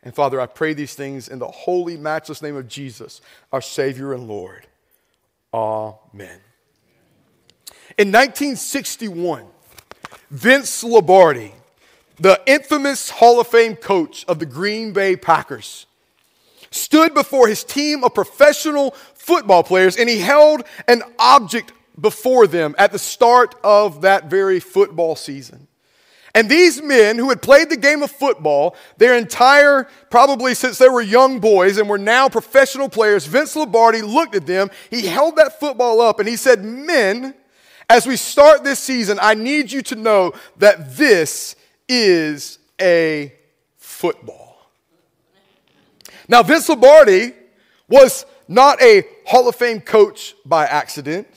And 0.03 0.15
Father, 0.15 0.39
I 0.39 0.45
pray 0.45 0.73
these 0.73 0.95
things 0.95 1.27
in 1.27 1.39
the 1.39 1.47
holy, 1.47 1.97
matchless 1.97 2.41
name 2.41 2.55
of 2.55 2.67
Jesus, 2.67 3.21
our 3.51 3.61
Savior 3.61 4.13
and 4.13 4.27
Lord. 4.27 4.67
Amen. 5.53 6.39
In 7.97 8.11
1961, 8.11 9.45
Vince 10.29 10.83
Lombardi, 10.83 11.53
the 12.19 12.41
infamous 12.45 13.09
Hall 13.09 13.39
of 13.39 13.47
Fame 13.47 13.75
coach 13.75 14.23
of 14.27 14.39
the 14.39 14.45
Green 14.45 14.93
Bay 14.93 15.15
Packers, 15.15 15.87
stood 16.69 17.13
before 17.13 17.47
his 17.47 17.63
team 17.63 18.03
of 18.03 18.13
professional 18.13 18.91
football 19.13 19.63
players 19.63 19.97
and 19.97 20.09
he 20.09 20.19
held 20.19 20.63
an 20.87 21.01
object 21.17 21.71
before 21.99 22.47
them 22.47 22.75
at 22.77 22.91
the 22.91 22.99
start 22.99 23.55
of 23.63 24.01
that 24.01 24.29
very 24.29 24.59
football 24.59 25.15
season. 25.15 25.67
And 26.35 26.47
these 26.47 26.83
men 26.83 27.17
who 27.17 27.29
had 27.29 27.41
played 27.41 27.69
the 27.71 27.77
game 27.77 28.03
of 28.03 28.11
football 28.11 28.75
their 28.97 29.17
entire, 29.17 29.87
probably 30.11 30.53
since 30.53 30.77
they 30.77 30.87
were 30.87 31.01
young 31.01 31.39
boys 31.39 31.79
and 31.79 31.89
were 31.89 31.97
now 31.97 32.29
professional 32.29 32.89
players, 32.89 33.25
Vince 33.25 33.55
Lombardi 33.55 34.03
looked 34.03 34.35
at 34.35 34.45
them, 34.45 34.69
he 34.91 35.07
held 35.07 35.37
that 35.37 35.59
football 35.59 35.99
up, 35.99 36.19
and 36.19 36.29
he 36.29 36.35
said, 36.35 36.63
Men, 36.63 37.33
as 37.89 38.05
we 38.05 38.17
start 38.17 38.63
this 38.63 38.79
season, 38.79 39.17
I 39.19 39.33
need 39.33 39.71
you 39.71 39.81
to 39.83 39.95
know 39.95 40.33
that 40.57 40.95
this 40.95 41.55
is 41.89 42.59
a 42.79 43.33
football. 43.77 44.69
Now, 46.27 46.43
Vince 46.43 46.69
Lombardi 46.69 47.33
was 47.87 48.25
not 48.47 48.81
a 48.81 49.07
Hall 49.25 49.47
of 49.47 49.55
Fame 49.55 49.81
coach 49.81 50.35
by 50.45 50.65
accident. 50.65 51.27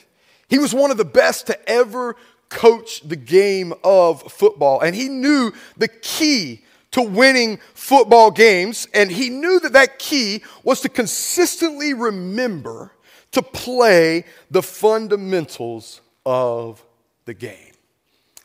He 0.51 0.59
was 0.59 0.75
one 0.75 0.91
of 0.91 0.97
the 0.97 1.05
best 1.05 1.47
to 1.47 1.69
ever 1.69 2.17
coach 2.51 3.01
the 3.03 3.17
game 3.17 3.73
of 3.83 4.31
football, 4.31 4.81
and 4.81 4.95
he 4.95 5.09
knew 5.09 5.53
the 5.77 5.89
key 5.89 6.65
to 6.91 7.01
winning 7.01 7.61
football 7.73 8.33
games, 8.33 8.89
and 8.93 9.11
he 9.11 9.31
knew 9.31 9.61
that 9.61 9.73
that 9.73 9.99
key 10.01 10.43
was 10.65 10.81
to 10.81 10.89
consistently 10.89 11.95
remember 11.95 12.93
to 13.31 13.43
play 13.43 14.25
the 14.51 14.63
fundamentals 14.63 16.01
of 16.27 16.85
the 17.27 17.35
game. 17.35 17.70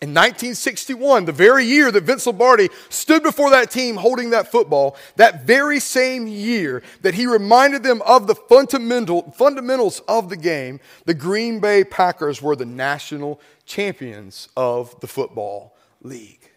In 0.02 0.10
1961, 0.10 1.24
the 1.24 1.32
very 1.32 1.64
year 1.64 1.90
that 1.90 2.04
Vince 2.04 2.28
Lombardi 2.28 2.70
stood 2.90 3.24
before 3.24 3.50
that 3.52 3.72
team 3.72 3.96
holding 3.96 4.32
that 4.32 4.52
football, 4.52 4.98
that 5.16 5.46
very 5.46 5.80
same 5.80 6.28
year 6.28 6.84
that 7.02 7.14
he 7.14 7.26
reminded 7.26 7.82
them 7.82 8.02
of 8.06 8.28
the 8.28 8.36
fundamental, 8.36 9.32
fundamentals 9.32 10.02
of 10.08 10.28
the 10.30 10.36
game, 10.36 10.82
the 11.06 11.14
Green 11.14 11.62
Bay 11.62 11.86
Packers 11.86 12.42
were 12.42 12.58
the 12.58 12.66
national 12.66 13.40
champions 13.66 14.50
of 14.58 15.00
the 15.00 15.08
football 15.08 15.78
league. 16.02 16.52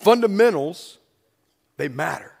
Fundamentals, 0.00 0.98
they 1.76 1.88
matter. 1.88 2.32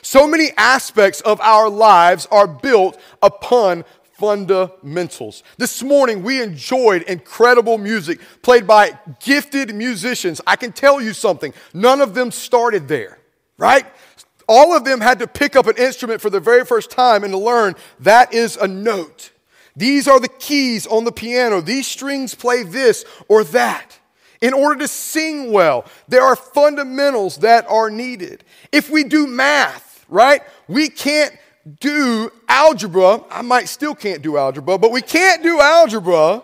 So 0.00 0.26
many 0.26 0.50
aspects 0.56 1.20
of 1.20 1.40
our 1.40 1.68
lives 1.68 2.26
are 2.30 2.46
built 2.46 2.98
upon 3.22 3.84
fundamentals. 4.14 5.42
This 5.58 5.82
morning, 5.82 6.22
we 6.22 6.42
enjoyed 6.42 7.02
incredible 7.02 7.78
music 7.78 8.20
played 8.42 8.66
by 8.66 8.98
gifted 9.20 9.74
musicians. 9.74 10.40
I 10.46 10.56
can 10.56 10.72
tell 10.72 11.00
you 11.00 11.12
something, 11.12 11.52
none 11.72 12.00
of 12.00 12.14
them 12.14 12.30
started 12.30 12.88
there, 12.88 13.18
right? 13.58 13.86
All 14.48 14.76
of 14.76 14.84
them 14.84 15.00
had 15.00 15.18
to 15.20 15.26
pick 15.26 15.56
up 15.56 15.66
an 15.66 15.76
instrument 15.76 16.20
for 16.20 16.30
the 16.30 16.40
very 16.40 16.64
first 16.64 16.90
time 16.90 17.24
and 17.24 17.32
to 17.32 17.38
learn 17.38 17.74
that 18.00 18.32
is 18.32 18.56
a 18.56 18.68
note. 18.68 19.32
These 19.76 20.06
are 20.06 20.20
the 20.20 20.28
keys 20.28 20.86
on 20.86 21.04
the 21.04 21.12
piano. 21.12 21.60
These 21.60 21.86
strings 21.86 22.34
play 22.34 22.62
this 22.62 23.04
or 23.28 23.42
that. 23.44 23.98
In 24.40 24.52
order 24.52 24.80
to 24.80 24.88
sing 24.88 25.52
well, 25.52 25.86
there 26.06 26.22
are 26.22 26.36
fundamentals 26.36 27.38
that 27.38 27.66
are 27.68 27.90
needed. 27.90 28.44
If 28.70 28.90
we 28.90 29.02
do 29.02 29.26
math, 29.26 30.04
right, 30.08 30.42
we 30.68 30.88
can't 30.88 31.34
do 31.80 32.30
algebra. 32.48 33.22
I 33.30 33.42
might 33.42 33.68
still 33.68 33.94
can't 33.94 34.22
do 34.22 34.36
algebra, 34.36 34.78
but 34.78 34.90
we 34.90 35.02
can't 35.02 35.42
do 35.42 35.60
algebra 35.60 36.42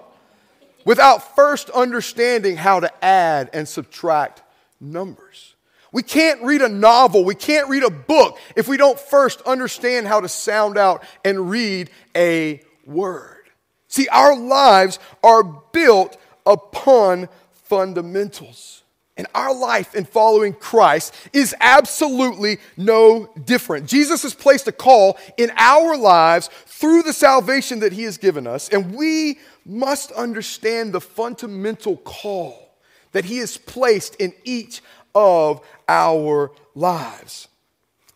without 0.84 1.36
first 1.36 1.70
understanding 1.70 2.56
how 2.56 2.80
to 2.80 3.04
add 3.04 3.50
and 3.52 3.68
subtract 3.68 4.42
numbers. 4.80 5.54
We 5.92 6.02
can't 6.02 6.42
read 6.42 6.62
a 6.62 6.68
novel, 6.68 7.24
we 7.24 7.34
can't 7.34 7.68
read 7.68 7.82
a 7.82 7.90
book 7.90 8.38
if 8.54 8.68
we 8.68 8.76
don't 8.76 8.98
first 8.98 9.40
understand 9.42 10.06
how 10.06 10.20
to 10.20 10.28
sound 10.28 10.78
out 10.78 11.02
and 11.24 11.50
read 11.50 11.90
a 12.16 12.62
word. 12.86 13.50
See, 13.88 14.06
our 14.08 14.36
lives 14.36 15.00
are 15.24 15.42
built 15.42 16.16
upon 16.46 17.28
fundamentals. 17.64 18.79
And 19.20 19.26
our 19.34 19.54
life 19.54 19.94
in 19.94 20.06
following 20.06 20.54
Christ 20.54 21.14
is 21.34 21.54
absolutely 21.60 22.56
no 22.78 23.30
different. 23.44 23.86
Jesus 23.86 24.22
has 24.22 24.32
placed 24.32 24.66
a 24.66 24.72
call 24.72 25.18
in 25.36 25.52
our 25.58 25.94
lives 25.94 26.48
through 26.64 27.02
the 27.02 27.12
salvation 27.12 27.80
that 27.80 27.92
he 27.92 28.04
has 28.04 28.16
given 28.16 28.46
us, 28.46 28.70
and 28.70 28.94
we 28.94 29.38
must 29.66 30.10
understand 30.12 30.94
the 30.94 31.02
fundamental 31.02 31.98
call 31.98 32.74
that 33.12 33.26
he 33.26 33.36
has 33.36 33.58
placed 33.58 34.14
in 34.14 34.32
each 34.44 34.80
of 35.14 35.60
our 35.86 36.50
lives. 36.74 37.48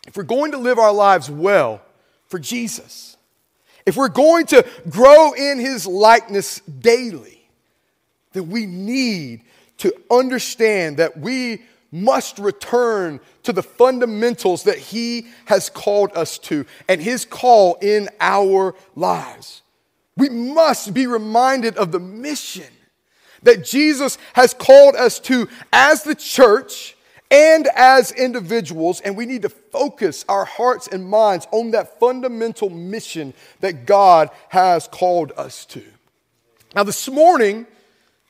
If 0.07 0.17
we're 0.17 0.23
going 0.23 0.53
to 0.53 0.59
live 0.59 0.79
our 0.79 0.95
lives 0.95 1.31
well 1.31 1.83
for 2.29 2.39
Jesus, 2.39 3.19
if 3.85 3.95
we're 3.95 4.09
going 4.09 4.47
to 4.47 4.67
grow 4.89 5.35
in 5.35 5.59
his 5.59 5.87
likeness 5.87 6.61
daily, 6.61 7.47
then 8.33 8.49
we 8.49 8.65
need 8.65 9.43
to 9.79 9.95
understand 10.11 10.97
that 10.99 11.19
we 11.19 11.63
must 11.91 12.39
return 12.39 13.21
to 13.45 13.53
the 13.53 13.63
fundamentals 13.63 14.65
that 14.65 14.79
He 14.79 15.29
has 15.45 15.71
called 15.71 16.11
us 16.17 16.39
to 16.39 16.67
and 16.89 17.01
His 17.01 17.25
call 17.25 17.77
in 17.81 18.09
our 18.21 18.75
lives. 18.97 19.63
We 20.17 20.29
must 20.29 20.93
be 20.95 21.07
reminded 21.07 21.77
of 21.77 21.93
the 21.93 22.01
mission 22.01 22.67
that 23.43 23.65
Jesus 23.65 24.19
has 24.33 24.55
called 24.55 24.97
us 24.97 25.21
to 25.21 25.49
as 25.73 26.03
the 26.03 26.15
church 26.15 26.97
and 27.31 27.69
as 27.75 28.13
individuals, 28.13 29.01
and 29.01 29.17
we 29.17 29.27
need 29.27 29.43
to 29.43 29.49
focus 29.49 30.25
our 30.29 30.45
hearts 30.45 30.89
and 30.89 31.09
minds 31.09 31.47
on 31.51 31.73
that 31.73 31.99
fundamental 31.99 32.71
mission 32.71 33.35
that 33.61 33.87
God 33.87 34.31
has 34.51 34.87
called 34.89 35.33
us 35.37 35.65
to. 35.67 35.83
Now, 36.75 36.85
this 36.85 37.09
morning, 37.09 37.67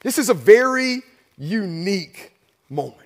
this 0.00 0.18
is 0.18 0.28
a 0.30 0.34
very 0.34 1.02
unique 1.36 2.32
moment. 2.68 2.98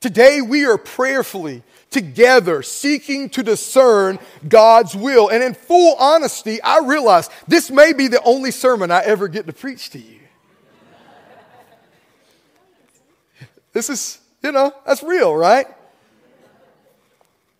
Today, 0.00 0.40
we 0.40 0.66
are 0.66 0.78
prayerfully 0.78 1.62
together 1.90 2.62
seeking 2.62 3.28
to 3.30 3.42
discern 3.42 4.18
God's 4.48 4.96
will. 4.96 5.28
And 5.28 5.42
in 5.42 5.54
full 5.54 5.94
honesty, 5.96 6.60
I 6.62 6.80
realize 6.80 7.30
this 7.46 7.70
may 7.70 7.92
be 7.92 8.08
the 8.08 8.22
only 8.22 8.50
sermon 8.50 8.90
I 8.90 9.02
ever 9.02 9.28
get 9.28 9.46
to 9.46 9.52
preach 9.52 9.90
to 9.90 9.98
you. 9.98 10.18
This 13.72 13.88
is, 13.88 14.18
you 14.42 14.52
know, 14.52 14.74
that's 14.84 15.02
real, 15.02 15.34
right? 15.34 15.66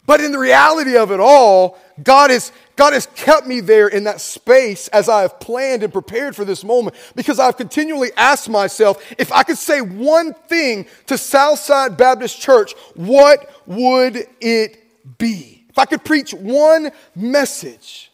But 0.05 0.21
in 0.21 0.33
the 0.33 0.39
reality 0.39 0.97
of 0.97 1.11
it 1.11 1.21
all, 1.21 1.79
God 2.03 2.31
has, 2.31 2.53
God 2.83 2.95
has 2.95 3.07
kept 3.15 3.47
me 3.47 3.61
there 3.61 3.87
in 3.87 4.03
that 4.05 4.21
space 4.21 4.89
as 4.89 5.09
I 5.09 5.23
have 5.23 5.39
planned 5.39 5.85
and 5.85 5.93
prepared 5.93 6.35
for 6.35 6.45
this 6.45 6.65
moment 6.65 6.97
because 7.15 7.39
I've 7.39 7.57
continually 7.57 8.11
asked 8.17 8.49
myself 8.49 9.09
if 9.19 9.31
I 9.31 9.45
could 9.45 9.57
say 9.57 9.81
one 9.81 10.35
thing 10.35 10.87
to 11.07 11.17
Southside 11.17 11.97
Baptist 11.97 12.41
Church, 12.41 12.75
what 12.97 13.49
would 13.67 14.27
it 14.41 14.83
be? 15.17 15.65
If 15.69 15.79
I 15.79 15.85
could 15.85 16.05
preach 16.05 16.35
one 16.35 16.91
message, 17.15 18.11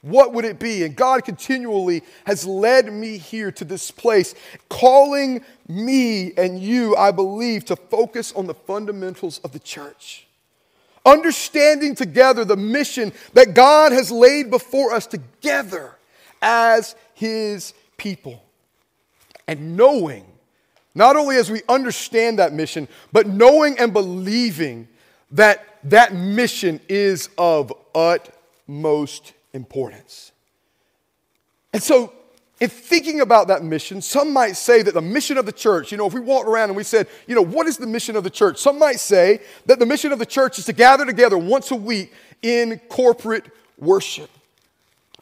what 0.00 0.32
would 0.32 0.46
it 0.46 0.58
be? 0.58 0.84
And 0.84 0.96
God 0.96 1.22
continually 1.26 2.02
has 2.24 2.46
led 2.46 2.90
me 2.90 3.18
here 3.18 3.52
to 3.52 3.66
this 3.66 3.90
place, 3.90 4.34
calling 4.70 5.44
me 5.68 6.32
and 6.38 6.58
you, 6.58 6.96
I 6.96 7.10
believe, 7.10 7.66
to 7.66 7.76
focus 7.76 8.32
on 8.32 8.46
the 8.46 8.54
fundamentals 8.54 9.40
of 9.44 9.52
the 9.52 9.58
church 9.58 10.25
understanding 11.06 11.94
together 11.94 12.44
the 12.44 12.56
mission 12.56 13.12
that 13.32 13.54
God 13.54 13.92
has 13.92 14.10
laid 14.10 14.50
before 14.50 14.92
us 14.92 15.06
together 15.06 15.96
as 16.42 16.96
His 17.14 17.72
people. 17.96 18.42
And 19.48 19.76
knowing, 19.76 20.26
not 20.94 21.16
only 21.16 21.36
as 21.36 21.50
we 21.50 21.62
understand 21.68 22.40
that 22.40 22.52
mission, 22.52 22.88
but 23.12 23.26
knowing 23.26 23.78
and 23.78 23.92
believing 23.92 24.88
that 25.30 25.78
that 25.84 26.14
mission 26.14 26.80
is 26.88 27.28
of 27.38 27.72
utmost 27.94 29.32
importance. 29.52 30.32
And 31.72 31.82
so, 31.82 32.12
in 32.58 32.70
thinking 32.70 33.20
about 33.20 33.48
that 33.48 33.62
mission, 33.62 34.00
some 34.00 34.32
might 34.32 34.56
say 34.56 34.82
that 34.82 34.94
the 34.94 35.02
mission 35.02 35.36
of 35.36 35.44
the 35.44 35.52
church, 35.52 35.92
you 35.92 35.98
know, 35.98 36.06
if 36.06 36.14
we 36.14 36.20
walked 36.20 36.48
around 36.48 36.70
and 36.70 36.76
we 36.76 36.84
said, 36.84 37.06
you 37.26 37.34
know, 37.34 37.42
what 37.42 37.66
is 37.66 37.76
the 37.76 37.86
mission 37.86 38.16
of 38.16 38.24
the 38.24 38.30
church? 38.30 38.58
Some 38.58 38.78
might 38.78 38.98
say 38.98 39.40
that 39.66 39.78
the 39.78 39.84
mission 39.84 40.10
of 40.10 40.18
the 40.18 40.26
church 40.26 40.58
is 40.58 40.64
to 40.64 40.72
gather 40.72 41.04
together 41.04 41.36
once 41.36 41.70
a 41.70 41.76
week 41.76 42.12
in 42.40 42.80
corporate 42.88 43.44
worship. 43.78 44.30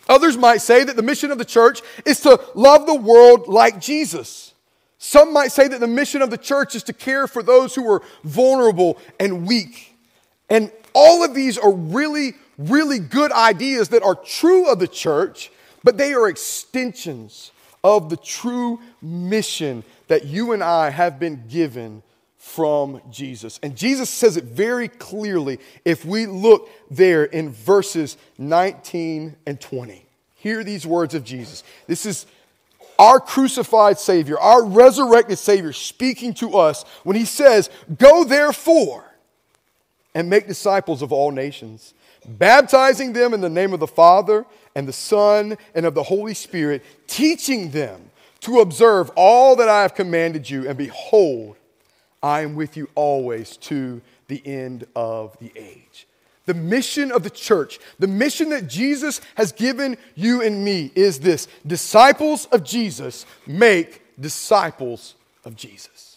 Others 0.08 0.36
might 0.36 0.58
say 0.58 0.84
that 0.84 0.96
the 0.96 1.02
mission 1.02 1.30
of 1.32 1.38
the 1.38 1.44
church 1.44 1.80
is 2.04 2.20
to 2.20 2.40
love 2.54 2.86
the 2.86 2.94
world 2.94 3.48
like 3.48 3.80
Jesus. 3.80 4.52
Some 4.98 5.32
might 5.32 5.50
say 5.50 5.66
that 5.68 5.80
the 5.80 5.86
mission 5.86 6.22
of 6.22 6.30
the 6.30 6.38
church 6.38 6.74
is 6.74 6.82
to 6.84 6.92
care 6.92 7.26
for 7.26 7.42
those 7.42 7.74
who 7.74 7.90
are 7.90 8.02
vulnerable 8.22 8.98
and 9.18 9.46
weak. 9.46 9.96
And 10.48 10.70
all 10.94 11.24
of 11.24 11.34
these 11.34 11.58
are 11.58 11.72
really, 11.72 12.34
really 12.58 12.98
good 12.98 13.32
ideas 13.32 13.88
that 13.88 14.02
are 14.02 14.14
true 14.14 14.70
of 14.70 14.78
the 14.78 14.88
church, 14.88 15.50
but 15.84 15.98
they 15.98 16.14
are 16.14 16.28
extensions 16.28 17.52
of 17.84 18.08
the 18.08 18.16
true 18.16 18.80
mission 19.02 19.84
that 20.08 20.24
you 20.24 20.52
and 20.52 20.64
I 20.64 20.90
have 20.90 21.20
been 21.20 21.44
given 21.48 22.02
from 22.38 23.00
Jesus. 23.10 23.60
And 23.62 23.76
Jesus 23.76 24.10
says 24.10 24.36
it 24.36 24.44
very 24.44 24.88
clearly 24.88 25.60
if 25.84 26.04
we 26.04 26.26
look 26.26 26.68
there 26.90 27.24
in 27.24 27.50
verses 27.50 28.16
19 28.38 29.36
and 29.46 29.60
20. 29.60 30.04
Hear 30.36 30.64
these 30.64 30.86
words 30.86 31.14
of 31.14 31.24
Jesus. 31.24 31.62
This 31.86 32.04
is 32.04 32.26
our 32.98 33.18
crucified 33.18 33.98
Savior, 33.98 34.38
our 34.38 34.64
resurrected 34.64 35.38
Savior, 35.38 35.72
speaking 35.72 36.34
to 36.34 36.56
us 36.56 36.84
when 37.02 37.16
He 37.16 37.24
says, 37.24 37.70
Go 37.98 38.24
therefore 38.24 39.04
and 40.14 40.30
make 40.30 40.46
disciples 40.46 41.02
of 41.02 41.12
all 41.12 41.30
nations, 41.30 41.94
baptizing 42.26 43.12
them 43.12 43.34
in 43.34 43.40
the 43.40 43.48
name 43.48 43.72
of 43.72 43.80
the 43.80 43.86
Father 43.86 44.44
and 44.74 44.88
the 44.88 44.92
Son 44.92 45.56
and 45.74 45.86
of 45.86 45.94
the 45.94 46.02
Holy 46.02 46.34
Spirit, 46.34 46.82
teaching 47.06 47.70
them 47.70 48.10
to 48.40 48.60
observe 48.60 49.10
all 49.16 49.56
that 49.56 49.68
I 49.68 49.82
have 49.82 49.94
commanded 49.94 50.48
you. 50.48 50.68
And 50.68 50.76
behold, 50.76 51.56
I 52.22 52.42
am 52.42 52.54
with 52.54 52.76
you 52.76 52.88
always 52.94 53.56
to 53.58 54.00
the 54.28 54.42
end 54.46 54.86
of 54.94 55.38
the 55.38 55.52
age. 55.56 56.06
The 56.46 56.54
mission 56.54 57.10
of 57.10 57.22
the 57.22 57.30
church, 57.30 57.78
the 57.98 58.06
mission 58.06 58.50
that 58.50 58.68
Jesus 58.68 59.20
has 59.34 59.52
given 59.52 59.96
you 60.14 60.42
and 60.42 60.62
me 60.62 60.92
is 60.94 61.20
this 61.20 61.48
disciples 61.66 62.44
of 62.46 62.64
Jesus 62.64 63.24
make 63.46 64.02
disciples 64.20 65.14
of 65.44 65.56
Jesus. 65.56 66.13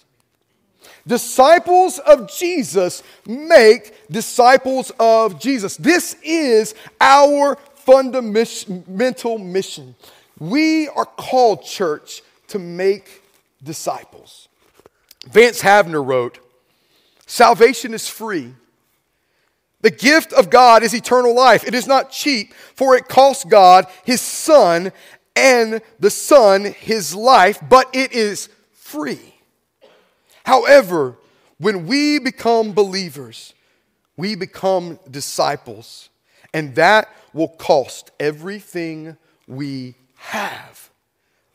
Disciples 1.07 1.99
of 1.99 2.29
Jesus 2.29 3.01
make 3.25 3.93
disciples 4.11 4.91
of 4.99 5.39
Jesus. 5.39 5.77
This 5.77 6.17
is 6.21 6.75
our 6.99 7.57
fundamental 7.75 9.37
mission. 9.37 9.95
We 10.37 10.89
are 10.89 11.05
called, 11.05 11.63
church, 11.63 12.21
to 12.49 12.59
make 12.59 13.23
disciples. 13.63 14.49
Vance 15.29 15.61
Havner 15.61 16.05
wrote 16.05 16.39
Salvation 17.25 17.93
is 17.93 18.09
free. 18.09 18.53
The 19.81 19.91
gift 19.91 20.33
of 20.33 20.49
God 20.49 20.83
is 20.83 20.93
eternal 20.93 21.35
life. 21.35 21.65
It 21.65 21.73
is 21.73 21.87
not 21.87 22.11
cheap, 22.11 22.53
for 22.53 22.95
it 22.95 23.07
costs 23.07 23.45
God 23.45 23.85
his 24.03 24.21
Son 24.21 24.91
and 25.35 25.81
the 25.99 26.09
Son 26.09 26.65
his 26.65 27.15
life, 27.15 27.59
but 27.69 27.89
it 27.93 28.11
is 28.11 28.49
free. 28.73 29.36
However, 30.47 31.17
when 31.57 31.87
we 31.87 32.19
become 32.19 32.71
believers, 32.71 33.53
we 34.15 34.33
become 34.33 34.97
disciples, 35.11 36.07
and 36.53 36.73
that 36.75 37.09
will 37.33 37.49
cost 37.49 38.11
everything 38.17 39.17
we 39.45 39.95
have. 40.15 40.89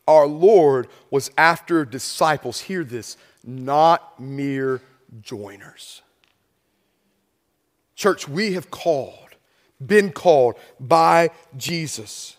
Our 0.06 0.26
Lord 0.26 0.88
was 1.10 1.30
after 1.38 1.86
disciples. 1.86 2.60
Hear 2.60 2.84
this 2.84 3.16
not 3.42 4.20
mere 4.20 4.82
joiners. 5.22 6.02
Church, 7.96 8.28
we 8.28 8.52
have 8.52 8.70
called, 8.70 9.36
been 9.84 10.12
called 10.12 10.56
by 10.78 11.30
Jesus 11.56 12.36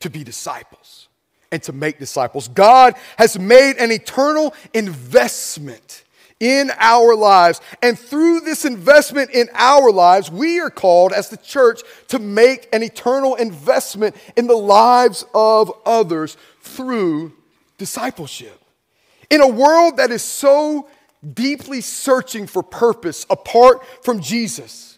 to 0.00 0.08
be 0.08 0.24
disciples 0.24 1.08
and 1.52 1.62
to 1.62 1.72
make 1.72 2.00
disciples. 2.00 2.48
God 2.48 2.94
has 3.18 3.38
made 3.38 3.76
an 3.76 3.92
eternal 3.92 4.54
investment 4.74 6.02
in 6.40 6.72
our 6.78 7.14
lives. 7.14 7.60
And 7.82 7.96
through 7.96 8.40
this 8.40 8.64
investment 8.64 9.30
in 9.30 9.48
our 9.52 9.92
lives, 9.92 10.28
we 10.28 10.58
are 10.58 10.70
called 10.70 11.12
as 11.12 11.28
the 11.28 11.36
church 11.36 11.82
to 12.08 12.18
make 12.18 12.68
an 12.72 12.82
eternal 12.82 13.36
investment 13.36 14.16
in 14.36 14.48
the 14.48 14.56
lives 14.56 15.24
of 15.34 15.70
others 15.86 16.36
through 16.62 17.32
discipleship. 17.78 18.60
In 19.30 19.40
a 19.40 19.46
world 19.46 19.98
that 19.98 20.10
is 20.10 20.22
so 20.22 20.88
deeply 21.32 21.80
searching 21.80 22.48
for 22.48 22.64
purpose 22.64 23.24
apart 23.30 23.86
from 24.02 24.20
Jesus, 24.20 24.91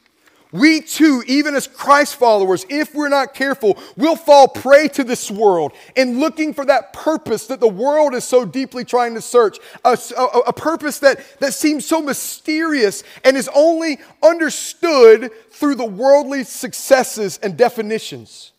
we 0.54 0.80
too, 0.80 1.24
even 1.26 1.56
as 1.56 1.66
Christ 1.66 2.14
followers, 2.14 2.64
if 2.68 2.94
we're 2.94 3.08
not 3.08 3.34
careful, 3.34 3.76
will 3.96 4.14
fall 4.14 4.46
prey 4.46 4.86
to 4.88 5.02
this 5.02 5.28
world 5.28 5.72
and 5.96 6.20
looking 6.20 6.54
for 6.54 6.64
that 6.64 6.92
purpose 6.92 7.48
that 7.48 7.58
the 7.58 7.66
world 7.66 8.14
is 8.14 8.22
so 8.22 8.44
deeply 8.44 8.84
trying 8.84 9.14
to 9.14 9.20
search, 9.20 9.58
a, 9.84 9.98
a, 10.16 10.24
a, 10.46 10.52
purpose 10.52 11.00
that, 11.00 11.18
that 11.40 11.54
seems 11.54 11.84
so 11.84 12.00
mysterious 12.00 13.02
and 13.24 13.36
is 13.36 13.50
only 13.52 13.98
understood 14.22 15.32
through 15.50 15.74
the 15.74 15.84
worldly 15.84 16.44
successes 16.44 17.40
and 17.42 17.56
definitions 17.56 18.52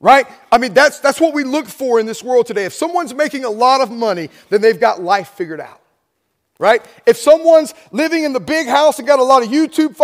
right? 0.00 0.28
I 0.52 0.58
mean, 0.58 0.74
that's, 0.74 1.00
that's 1.00 1.20
what 1.20 1.34
we 1.34 1.42
look 1.42 1.66
for 1.66 1.98
in 1.98 2.06
this 2.06 2.22
world 2.22 2.46
today. 2.46 2.64
If 2.64 2.72
someone's 2.72 3.14
making 3.14 3.44
a 3.44 3.50
lot 3.50 3.80
of 3.80 3.90
money, 3.90 4.30
then 4.48 4.60
they've 4.60 4.78
got 4.78 5.02
life 5.02 5.30
figured 5.30 5.60
out, 5.60 5.80
right? 6.58 6.84
If 7.06 7.16
someone's 7.16 7.72
living 7.92 8.24
in 8.24 8.32
the 8.32 8.40
big 8.40 8.66
house 8.66 8.98
and 8.98 9.06
got 9.06 9.20
a 9.20 9.24
lot 9.24 9.42
of 9.42 9.48
YouTube 9.48 9.94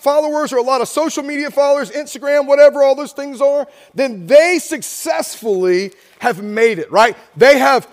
followers 0.00 0.52
or 0.52 0.58
a 0.58 0.62
lot 0.62 0.80
of 0.80 0.88
social 0.88 1.22
media 1.22 1.50
followers, 1.50 1.90
Instagram, 1.90 2.46
whatever 2.46 2.82
all 2.82 2.94
those 2.94 3.12
things 3.12 3.40
are, 3.40 3.66
then 3.94 4.26
they 4.26 4.58
successfully 4.58 5.92
have 6.20 6.42
made 6.42 6.78
it, 6.78 6.90
right? 6.92 7.16
They 7.36 7.58
have 7.58 7.88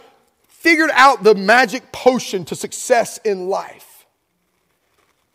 figured 0.47 0.91
out 0.93 1.23
the 1.23 1.33
magic 1.33 1.91
potion 1.91 2.45
to 2.45 2.55
success 2.55 3.17
in 3.25 3.47
life. 3.47 4.05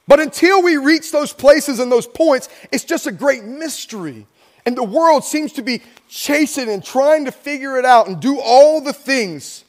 But 0.08 0.20
until 0.20 0.62
we 0.62 0.76
reach 0.76 1.10
those 1.10 1.32
places 1.32 1.80
and 1.80 1.90
those 1.90 2.06
points, 2.06 2.48
it's 2.70 2.84
just 2.84 3.08
a 3.08 3.12
great 3.12 3.42
mystery. 3.42 4.26
And 4.64 4.76
the 4.76 4.84
world 4.84 5.24
seems 5.24 5.52
to 5.54 5.62
be 5.62 5.82
chasing 6.08 6.68
and 6.68 6.84
trying 6.84 7.24
to 7.24 7.32
figure 7.32 7.76
it 7.76 7.84
out 7.84 8.06
and 8.06 8.20
do 8.20 8.38
all 8.40 8.80
the 8.80 8.92
things 8.92 9.64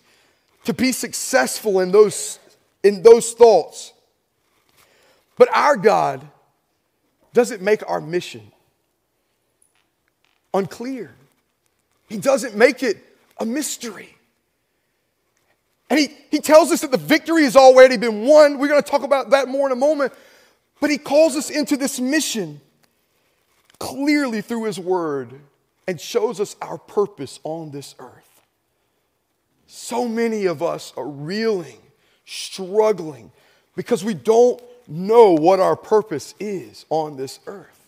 to 0.66 0.74
be 0.74 0.92
successful 0.92 1.80
in 1.80 1.92
those, 1.92 2.38
in 2.88 3.02
those 3.04 3.34
thoughts. 3.34 3.94
But 5.38 5.50
our 5.56 5.76
God 5.76 6.26
doesn't 7.34 7.62
make 7.62 7.88
our 7.88 8.02
mission 8.02 8.52
unclear, 10.54 11.14
He 12.08 12.18
doesn't 12.18 12.56
make 12.56 12.82
it 12.84 12.98
a 13.40 13.46
mystery. 13.46 14.14
And 15.90 15.98
he, 15.98 16.10
he 16.32 16.40
tells 16.40 16.72
us 16.72 16.82
that 16.82 16.92
the 16.92 16.98
victory 16.98 17.44
has 17.44 17.56
already 17.56 17.96
been 17.96 18.26
won. 18.26 18.58
We're 18.58 18.68
going 18.68 18.82
to 18.82 18.90
talk 18.90 19.04
about 19.04 19.30
that 19.30 19.48
more 19.48 19.68
in 19.68 19.72
a 19.72 19.78
moment. 19.78 20.12
But 20.82 20.90
he 20.90 20.98
calls 20.98 21.38
us 21.38 21.50
into 21.50 21.78
this 21.78 21.98
mission 21.98 22.60
clearly 23.80 24.42
through 24.42 24.66
his 24.66 24.78
word 24.78 25.40
and 25.88 26.00
shows 26.00 26.42
us 26.42 26.58
our 26.62 26.78
purpose 26.78 27.40
on 27.44 27.72
this 27.72 27.96
earth. 28.00 28.42
So 29.68 30.08
many 30.08 30.46
of 30.46 30.62
us 30.62 30.94
are 30.98 31.08
reeling, 31.08 31.80
struggling, 32.28 33.32
because 33.76 34.04
we 34.04 34.14
don't 34.14 34.62
know 34.88 35.32
what 35.34 35.60
our 35.60 35.76
purpose 35.76 36.36
is 36.40 36.86
on 36.90 37.18
this 37.18 37.40
earth. 37.48 37.88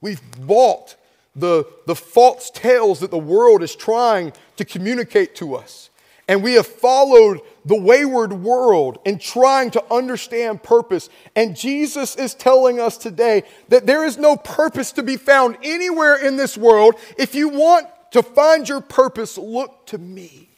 We've 0.00 0.20
bought 0.46 0.96
the, 1.34 1.66
the 1.86 1.96
false 1.96 2.50
tales 2.50 3.00
that 3.00 3.10
the 3.10 3.18
world 3.18 3.62
is 3.62 3.74
trying 3.74 4.32
to 4.56 4.64
communicate 4.64 5.34
to 5.36 5.56
us. 5.56 5.90
And 6.28 6.42
we 6.42 6.54
have 6.54 6.66
followed 6.66 7.40
the 7.64 7.78
wayward 7.78 8.32
world 8.32 8.98
in 9.04 9.18
trying 9.18 9.70
to 9.72 9.84
understand 9.92 10.62
purpose. 10.62 11.10
And 11.36 11.56
Jesus 11.56 12.16
is 12.16 12.34
telling 12.34 12.80
us 12.80 12.96
today 12.96 13.42
that 13.68 13.86
there 13.86 14.04
is 14.04 14.16
no 14.16 14.36
purpose 14.36 14.92
to 14.92 15.02
be 15.02 15.16
found 15.16 15.58
anywhere 15.62 16.16
in 16.16 16.36
this 16.36 16.56
world. 16.56 16.94
If 17.18 17.34
you 17.34 17.48
want 17.48 17.88
to 18.12 18.22
find 18.22 18.66
your 18.66 18.80
purpose, 18.80 19.36
look 19.36 19.86
to 19.86 19.98
me. 19.98 20.48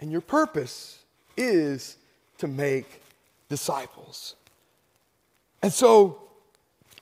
And 0.00 0.12
your 0.12 0.20
purpose 0.20 0.98
is 1.36 1.96
to 2.38 2.48
make 2.48 3.02
disciples. 3.48 4.34
And 5.62 5.72
so, 5.72 6.20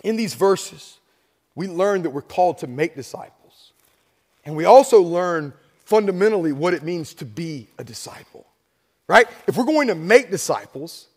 in 0.02 0.16
these 0.16 0.34
verses, 0.34 0.98
we 1.54 1.68
learn 1.68 2.02
that 2.02 2.10
we're 2.10 2.22
called 2.22 2.58
to 2.58 2.66
make 2.66 2.94
disciples. 2.94 3.72
And 4.44 4.56
we 4.56 4.64
also 4.64 5.02
learn 5.02 5.52
fundamentally 5.84 6.52
what 6.52 6.74
it 6.74 6.82
means 6.82 7.14
to 7.14 7.24
be 7.24 7.68
a 7.78 7.84
disciple, 7.84 8.46
right? 9.08 9.26
If 9.46 9.56
we're 9.56 9.64
going 9.64 9.88
to 9.88 9.94
make 9.94 10.30
disciples, 10.30 11.08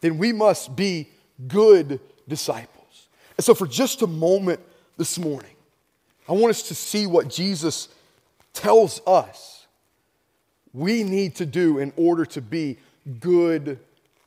then 0.00 0.18
we 0.18 0.32
must 0.32 0.76
be 0.76 1.08
good 1.48 2.00
disciples. 2.28 3.08
And 3.36 3.44
so, 3.44 3.54
for 3.54 3.66
just 3.66 4.02
a 4.02 4.06
moment 4.06 4.60
this 4.96 5.18
morning, 5.18 5.50
I 6.28 6.32
want 6.32 6.50
us 6.50 6.62
to 6.64 6.74
see 6.74 7.06
what 7.06 7.28
Jesus 7.28 7.88
tells 8.52 9.00
us 9.06 9.66
we 10.72 11.02
need 11.02 11.36
to 11.36 11.46
do 11.46 11.78
in 11.78 11.92
order 11.96 12.26
to 12.26 12.42
be 12.42 12.76
good 13.20 13.78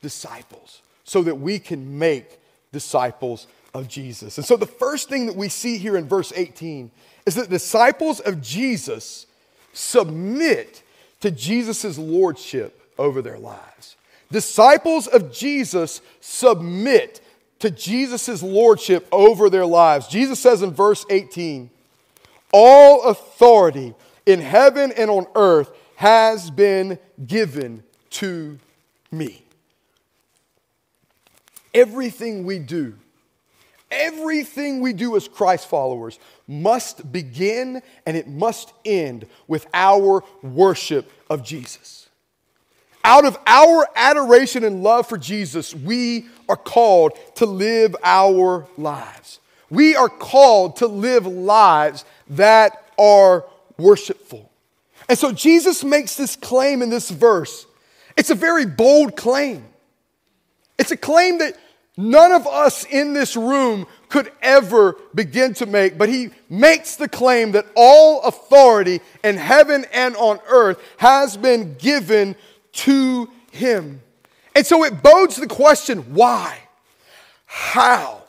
disciples 0.01 0.81
so 1.03 1.23
that 1.23 1.35
we 1.35 1.59
can 1.59 1.97
make 1.97 2.39
disciples 2.71 3.47
of 3.73 3.87
Jesus. 3.87 4.37
And 4.37 4.45
so 4.45 4.57
the 4.57 4.65
first 4.65 5.09
thing 5.09 5.25
that 5.25 5.35
we 5.35 5.49
see 5.49 5.77
here 5.77 5.97
in 5.97 6.07
verse 6.07 6.31
18 6.35 6.91
is 7.25 7.35
that 7.35 7.49
disciples 7.49 8.19
of 8.19 8.41
Jesus 8.41 9.25
submit 9.73 10.83
to 11.21 11.31
Jesus' 11.31 11.97
lordship 11.97 12.81
over 12.97 13.21
their 13.21 13.37
lives. 13.37 13.95
Disciples 14.31 15.07
of 15.07 15.31
Jesus 15.31 16.01
submit 16.21 17.21
to 17.59 17.69
Jesus' 17.69 18.41
lordship 18.41 19.07
over 19.11 19.49
their 19.49 19.65
lives. 19.65 20.07
Jesus 20.07 20.39
says 20.39 20.61
in 20.61 20.71
verse 20.71 21.05
18, 21.09 21.69
All 22.53 23.03
authority 23.03 23.93
in 24.25 24.39
heaven 24.39 24.91
and 24.95 25.09
on 25.09 25.27
earth 25.35 25.71
has 25.95 26.49
been 26.49 26.97
given 27.25 27.83
to 28.11 28.57
me. 29.11 29.43
Everything 31.73 32.45
we 32.45 32.59
do, 32.59 32.95
everything 33.91 34.81
we 34.81 34.93
do 34.93 35.15
as 35.15 35.27
Christ 35.27 35.67
followers 35.67 36.19
must 36.47 37.11
begin 37.11 37.81
and 38.05 38.17
it 38.17 38.27
must 38.27 38.73
end 38.85 39.27
with 39.47 39.67
our 39.73 40.23
worship 40.41 41.11
of 41.29 41.43
Jesus. 41.43 42.09
Out 43.03 43.25
of 43.25 43.37
our 43.47 43.87
adoration 43.95 44.63
and 44.63 44.83
love 44.83 45.07
for 45.07 45.17
Jesus, 45.17 45.73
we 45.73 46.27
are 46.49 46.57
called 46.57 47.17
to 47.35 47.45
live 47.45 47.95
our 48.03 48.67
lives. 48.77 49.39
We 49.69 49.95
are 49.95 50.09
called 50.09 50.77
to 50.77 50.87
live 50.87 51.25
lives 51.25 52.03
that 52.29 52.91
are 52.97 53.45
worshipful. 53.77 54.51
And 55.07 55.17
so 55.17 55.31
Jesus 55.31 55.83
makes 55.83 56.15
this 56.15 56.35
claim 56.35 56.81
in 56.81 56.89
this 56.89 57.09
verse. 57.09 57.65
It's 58.19 58.29
a 58.29 58.35
very 58.35 58.65
bold 58.65 59.15
claim. 59.15 59.63
It's 60.77 60.91
a 60.91 60.97
claim 60.97 61.37
that 61.37 61.57
none 61.95 62.33
of 62.33 62.45
us 62.47 62.83
in 62.83 63.13
this 63.13 63.37
room 63.37 63.87
could 64.09 64.29
ever 64.41 64.97
begin 65.15 65.53
to 65.53 65.65
make, 65.65 65.97
but 65.97 66.09
he 66.09 66.31
makes 66.49 66.97
the 66.97 67.07
claim 67.07 67.53
that 67.53 67.65
all 67.75 68.21
authority 68.23 68.99
in 69.23 69.37
heaven 69.37 69.85
and 69.93 70.17
on 70.17 70.39
earth 70.49 70.83
has 70.97 71.37
been 71.37 71.75
given 71.75 72.35
to 72.73 73.29
him. 73.51 74.01
And 74.53 74.65
so 74.65 74.83
it 74.83 75.01
bodes 75.01 75.37
the 75.37 75.47
question 75.47 75.99
why? 76.13 76.59
How? 77.45 78.21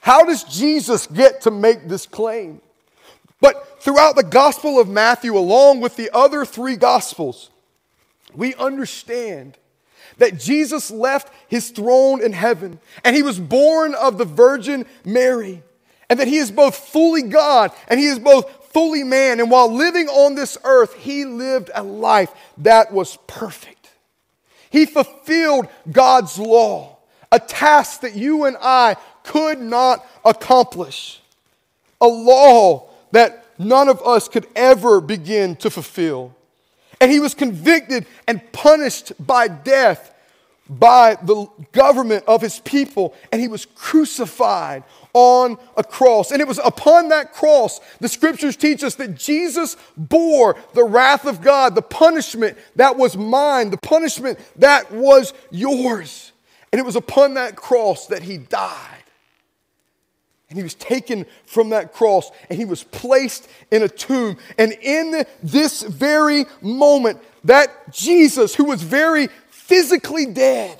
How 0.00 0.24
does 0.24 0.44
Jesus 0.44 1.06
get 1.06 1.42
to 1.42 1.50
make 1.50 1.86
this 1.86 2.06
claim? 2.06 2.62
But 3.42 3.82
throughout 3.82 4.16
the 4.16 4.22
Gospel 4.22 4.80
of 4.80 4.88
Matthew, 4.88 5.36
along 5.36 5.82
with 5.82 5.96
the 5.96 6.08
other 6.14 6.46
three 6.46 6.76
Gospels, 6.76 7.50
we 8.34 8.54
understand 8.54 9.56
that 10.18 10.38
Jesus 10.38 10.90
left 10.90 11.32
his 11.48 11.70
throne 11.70 12.22
in 12.22 12.32
heaven 12.32 12.78
and 13.02 13.16
he 13.16 13.22
was 13.22 13.38
born 13.40 13.94
of 13.94 14.18
the 14.18 14.24
Virgin 14.24 14.86
Mary, 15.04 15.62
and 16.08 16.20
that 16.20 16.28
he 16.28 16.36
is 16.36 16.50
both 16.50 16.76
fully 16.76 17.22
God 17.22 17.72
and 17.88 17.98
he 17.98 18.06
is 18.06 18.18
both 18.18 18.72
fully 18.72 19.04
man. 19.04 19.40
And 19.40 19.50
while 19.50 19.72
living 19.72 20.08
on 20.08 20.34
this 20.34 20.58
earth, 20.64 20.94
he 20.94 21.24
lived 21.24 21.70
a 21.74 21.82
life 21.82 22.30
that 22.58 22.92
was 22.92 23.16
perfect. 23.26 23.90
He 24.70 24.86
fulfilled 24.86 25.68
God's 25.90 26.38
law, 26.38 26.98
a 27.32 27.38
task 27.38 28.00
that 28.00 28.14
you 28.16 28.44
and 28.44 28.56
I 28.60 28.96
could 29.22 29.60
not 29.60 30.04
accomplish, 30.24 31.20
a 32.00 32.08
law 32.08 32.90
that 33.12 33.46
none 33.58 33.88
of 33.88 34.02
us 34.02 34.28
could 34.28 34.46
ever 34.54 35.00
begin 35.00 35.56
to 35.56 35.70
fulfill. 35.70 36.34
And 37.00 37.10
he 37.10 37.20
was 37.20 37.34
convicted 37.34 38.06
and 38.26 38.40
punished 38.52 39.12
by 39.24 39.48
death 39.48 40.12
by 40.68 41.16
the 41.22 41.46
government 41.72 42.24
of 42.26 42.40
his 42.40 42.60
people, 42.60 43.14
and 43.30 43.40
he 43.40 43.48
was 43.48 43.66
crucified 43.66 44.82
on 45.12 45.58
a 45.76 45.84
cross. 45.84 46.30
And 46.30 46.40
it 46.40 46.48
was 46.48 46.58
upon 46.64 47.08
that 47.10 47.32
cross, 47.32 47.80
the 48.00 48.08
scriptures 48.08 48.56
teach 48.56 48.82
us 48.82 48.94
that 48.96 49.14
Jesus 49.14 49.76
bore 49.96 50.56
the 50.72 50.84
wrath 50.84 51.26
of 51.26 51.42
God, 51.42 51.74
the 51.74 51.82
punishment 51.82 52.56
that 52.76 52.96
was 52.96 53.16
mine, 53.16 53.70
the 53.70 53.76
punishment 53.76 54.38
that 54.56 54.90
was 54.90 55.34
yours. 55.50 56.32
And 56.72 56.80
it 56.80 56.84
was 56.84 56.96
upon 56.96 57.34
that 57.34 57.56
cross 57.56 58.06
that 58.06 58.22
he 58.22 58.38
died. 58.38 58.93
And 60.54 60.60
he 60.60 60.62
was 60.62 60.76
taken 60.76 61.26
from 61.46 61.70
that 61.70 61.92
cross 61.92 62.30
and 62.48 62.56
he 62.56 62.64
was 62.64 62.84
placed 62.84 63.48
in 63.72 63.82
a 63.82 63.88
tomb. 63.88 64.36
And 64.56 64.70
in 64.70 65.26
this 65.42 65.82
very 65.82 66.44
moment, 66.62 67.18
that 67.42 67.92
Jesus, 67.92 68.54
who 68.54 68.62
was 68.62 68.80
very 68.80 69.26
physically 69.50 70.26
dead, 70.26 70.78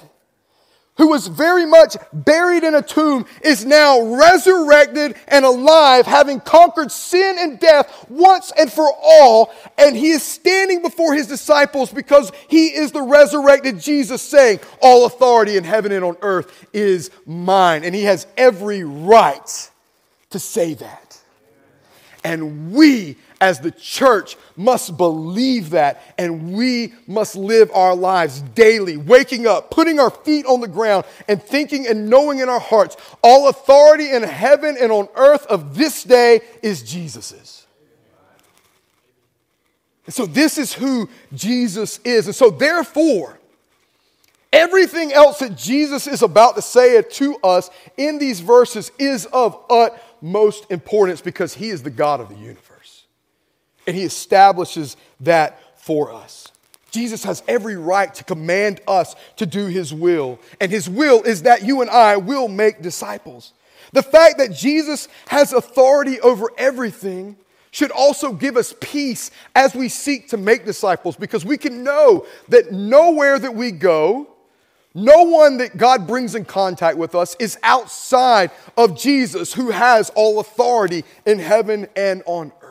who 0.96 1.08
was 1.08 1.26
very 1.26 1.66
much 1.66 1.96
buried 2.12 2.62
in 2.62 2.74
a 2.74 2.82
tomb, 2.82 3.26
is 3.42 3.64
now 3.64 4.00
resurrected 4.00 5.16
and 5.26 5.44
alive, 5.44 6.06
having 6.06 6.40
conquered 6.40 6.92
sin 6.92 7.36
and 7.38 7.58
death 7.58 8.06
once 8.08 8.52
and 8.56 8.70
for 8.70 8.88
all. 9.02 9.52
And 9.76 9.96
he 9.96 10.10
is 10.10 10.22
standing 10.22 10.82
before 10.82 11.14
his 11.14 11.26
disciples 11.26 11.92
because 11.92 12.30
he 12.48 12.68
is 12.68 12.92
the 12.92 13.02
resurrected 13.02 13.80
Jesus, 13.80 14.22
saying, 14.22 14.60
All 14.80 15.06
authority 15.06 15.56
in 15.56 15.64
heaven 15.64 15.90
and 15.90 16.04
on 16.04 16.16
earth 16.22 16.66
is 16.72 17.10
mine. 17.26 17.82
And 17.82 17.94
he 17.94 18.04
has 18.04 18.26
every 18.36 18.84
right 18.84 19.70
to 20.30 20.38
say 20.38 20.74
that. 20.74 21.20
And 22.22 22.72
we 22.72 23.16
as 23.44 23.60
the 23.60 23.70
church 23.70 24.38
must 24.56 24.96
believe 24.96 25.68
that 25.68 26.00
and 26.16 26.54
we 26.54 26.94
must 27.06 27.36
live 27.36 27.70
our 27.74 27.94
lives 27.94 28.40
daily, 28.40 28.96
waking 28.96 29.46
up, 29.46 29.70
putting 29.70 30.00
our 30.00 30.08
feet 30.08 30.46
on 30.46 30.62
the 30.62 30.66
ground, 30.66 31.04
and 31.28 31.42
thinking 31.42 31.86
and 31.86 32.08
knowing 32.08 32.38
in 32.38 32.48
our 32.48 32.58
hearts 32.58 32.96
all 33.22 33.50
authority 33.50 34.10
in 34.10 34.22
heaven 34.22 34.78
and 34.80 34.90
on 34.90 35.08
earth 35.14 35.44
of 35.48 35.76
this 35.76 36.04
day 36.04 36.40
is 36.62 36.82
Jesus's. 36.82 37.66
And 40.06 40.14
so, 40.14 40.24
this 40.24 40.56
is 40.56 40.72
who 40.72 41.10
Jesus 41.34 41.98
is. 41.98 42.24
And 42.24 42.34
so, 42.34 42.48
therefore, 42.48 43.38
everything 44.54 45.12
else 45.12 45.40
that 45.40 45.54
Jesus 45.54 46.06
is 46.06 46.22
about 46.22 46.56
to 46.56 46.62
say 46.62 47.02
to 47.02 47.36
us 47.44 47.68
in 47.98 48.16
these 48.18 48.40
verses 48.40 48.90
is 48.98 49.26
of 49.26 49.62
utmost 49.68 50.64
importance 50.70 51.20
because 51.20 51.52
he 51.52 51.68
is 51.68 51.82
the 51.82 51.90
God 51.90 52.20
of 52.20 52.30
the 52.30 52.36
universe. 52.36 52.73
And 53.86 53.96
he 53.96 54.02
establishes 54.02 54.96
that 55.20 55.60
for 55.76 56.12
us. 56.12 56.48
Jesus 56.90 57.24
has 57.24 57.42
every 57.48 57.76
right 57.76 58.14
to 58.14 58.24
command 58.24 58.80
us 58.86 59.16
to 59.36 59.46
do 59.46 59.66
his 59.66 59.92
will. 59.92 60.38
And 60.60 60.70
his 60.70 60.88
will 60.88 61.22
is 61.22 61.42
that 61.42 61.62
you 61.62 61.80
and 61.80 61.90
I 61.90 62.16
will 62.16 62.46
make 62.46 62.82
disciples. 62.82 63.52
The 63.92 64.02
fact 64.02 64.38
that 64.38 64.52
Jesus 64.52 65.08
has 65.28 65.52
authority 65.52 66.20
over 66.20 66.50
everything 66.56 67.36
should 67.72 67.90
also 67.90 68.32
give 68.32 68.56
us 68.56 68.72
peace 68.80 69.32
as 69.56 69.74
we 69.74 69.88
seek 69.88 70.28
to 70.28 70.36
make 70.36 70.64
disciples 70.64 71.16
because 71.16 71.44
we 71.44 71.58
can 71.58 71.82
know 71.82 72.24
that 72.48 72.70
nowhere 72.70 73.38
that 73.40 73.54
we 73.54 73.72
go, 73.72 74.28
no 74.94 75.24
one 75.24 75.56
that 75.56 75.76
God 75.76 76.06
brings 76.06 76.36
in 76.36 76.44
contact 76.44 76.96
with 76.96 77.16
us 77.16 77.34
is 77.40 77.58
outside 77.64 78.52
of 78.76 78.96
Jesus 78.96 79.52
who 79.52 79.70
has 79.70 80.10
all 80.10 80.38
authority 80.38 81.04
in 81.26 81.40
heaven 81.40 81.88
and 81.96 82.22
on 82.26 82.52
earth. 82.62 82.63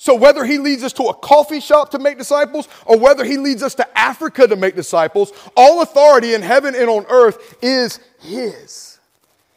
So, 0.00 0.14
whether 0.14 0.44
he 0.44 0.58
leads 0.58 0.84
us 0.84 0.92
to 0.94 1.04
a 1.08 1.14
coffee 1.14 1.58
shop 1.58 1.90
to 1.90 1.98
make 1.98 2.18
disciples 2.18 2.68
or 2.86 2.96
whether 2.96 3.24
he 3.24 3.36
leads 3.36 3.64
us 3.64 3.74
to 3.74 3.98
Africa 3.98 4.46
to 4.46 4.54
make 4.54 4.76
disciples, 4.76 5.32
all 5.56 5.82
authority 5.82 6.34
in 6.34 6.42
heaven 6.42 6.76
and 6.76 6.88
on 6.88 7.04
earth 7.08 7.56
is 7.60 7.98
his. 8.20 9.00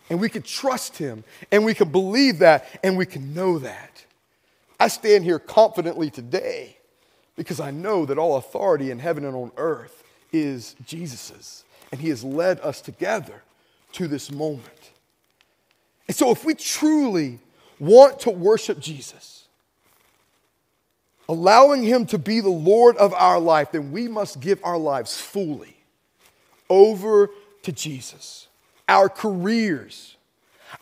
And 0.10 0.20
we 0.20 0.30
can 0.30 0.42
trust 0.42 0.98
him 0.98 1.24
and 1.52 1.64
we 1.64 1.76
can 1.76 1.92
believe 1.92 2.40
that 2.40 2.68
and 2.84 2.98
we 2.98 3.06
can 3.06 3.36
know 3.36 3.60
that. 3.60 4.04
I 4.80 4.88
stand 4.88 5.24
here 5.26 5.38
confidently 5.38 6.10
today 6.10 6.76
because 7.36 7.60
I 7.60 7.70
know 7.70 8.08
that 8.08 8.18
all 8.18 8.38
authority 8.38 8.90
in 8.90 8.98
heaven 8.98 9.26
and 9.26 9.36
on 9.36 9.52
earth 9.58 10.04
is 10.34 10.76
Jesus's. 10.88 11.66
And 11.92 12.02
he 12.02 12.10
has 12.10 12.24
led 12.24 12.60
us 12.62 12.82
together 12.82 13.44
to 13.92 14.08
this 14.08 14.32
moment. 14.32 14.90
And 16.08 16.18
so, 16.18 16.32
if 16.32 16.44
we 16.44 16.56
truly 16.56 17.38
want 17.80 18.22
to 18.22 18.32
worship 18.32 18.80
Jesus, 18.80 19.31
allowing 21.32 21.82
Him 21.82 22.06
to 22.08 22.18
be 22.18 22.42
the 22.42 22.50
Lord 22.50 22.98
of 22.98 23.14
our 23.14 23.40
life, 23.40 23.72
then 23.72 23.94
we 23.94 24.10
must 24.10 24.42
give 24.42 24.60
our 24.66 24.78
lives 24.78 25.20
fully 25.20 25.78
over 26.70 27.30
to 27.64 27.72
Jesus. 27.72 28.48
Our 28.90 29.08
careers, 29.08 30.18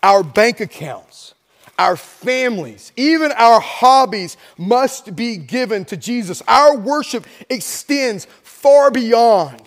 our 0.01 0.23
bank 0.23 0.59
accounts, 0.59 1.35
our 1.77 1.95
families, 1.95 2.91
even 2.97 3.31
our 3.33 3.59
hobbies 3.59 4.37
must 4.57 5.15
be 5.15 5.37
given 5.37 5.85
to 5.85 5.95
Jesus. 5.95 6.41
Our 6.47 6.75
worship 6.75 7.27
extends 7.47 8.25
far 8.41 8.89
beyond 8.89 9.61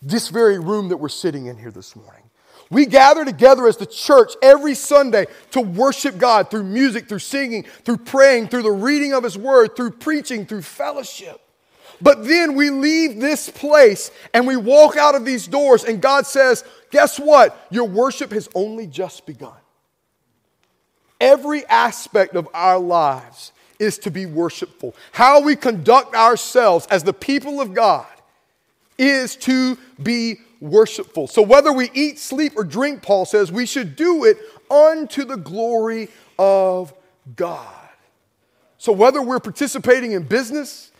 this 0.00 0.28
very 0.28 0.60
room 0.60 0.88
that 0.90 0.98
we're 0.98 1.08
sitting 1.08 1.46
in 1.46 1.58
here 1.58 1.72
this 1.72 1.96
morning. 1.96 2.21
We 2.72 2.86
gather 2.86 3.22
together 3.26 3.68
as 3.68 3.76
the 3.76 3.84
church 3.84 4.32
every 4.40 4.74
Sunday 4.74 5.26
to 5.50 5.60
worship 5.60 6.16
God 6.16 6.50
through 6.50 6.62
music, 6.62 7.06
through 7.06 7.18
singing, 7.18 7.64
through 7.84 7.98
praying, 7.98 8.48
through 8.48 8.62
the 8.62 8.72
reading 8.72 9.12
of 9.12 9.24
His 9.24 9.36
Word, 9.36 9.76
through 9.76 9.90
preaching, 9.90 10.46
through 10.46 10.62
fellowship. 10.62 11.38
But 12.00 12.24
then 12.24 12.54
we 12.54 12.70
leave 12.70 13.20
this 13.20 13.50
place 13.50 14.10
and 14.32 14.46
we 14.46 14.56
walk 14.56 14.96
out 14.96 15.14
of 15.14 15.26
these 15.26 15.46
doors, 15.46 15.84
and 15.84 16.00
God 16.00 16.26
says, 16.26 16.64
Guess 16.90 17.20
what? 17.20 17.66
Your 17.70 17.86
worship 17.86 18.32
has 18.32 18.48
only 18.54 18.86
just 18.86 19.26
begun. 19.26 19.52
Every 21.20 21.66
aspect 21.66 22.36
of 22.36 22.48
our 22.54 22.78
lives 22.78 23.52
is 23.78 23.98
to 23.98 24.10
be 24.10 24.24
worshipful. 24.24 24.96
How 25.12 25.42
we 25.42 25.56
conduct 25.56 26.14
ourselves 26.14 26.86
as 26.86 27.04
the 27.04 27.12
people 27.12 27.60
of 27.60 27.74
God 27.74 28.06
is 28.96 29.36
to 29.36 29.76
be 30.02 30.38
worshipful. 30.62 31.26
So, 31.26 31.42
whether 31.42 31.72
we 31.72 31.90
eat, 31.92 32.18
sleep, 32.18 32.52
or 32.56 32.64
drink, 32.64 33.02
Paul 33.02 33.26
says, 33.26 33.52
we 33.52 33.66
should 33.66 33.96
do 33.96 34.24
it 34.24 34.38
unto 34.70 35.24
the 35.24 35.36
glory 35.36 36.08
of 36.38 36.94
God. 37.36 37.68
So, 38.78 38.92
whether 38.92 39.20
we're 39.20 39.40
participating 39.40 40.12
in 40.12 40.22
business, 40.22 40.92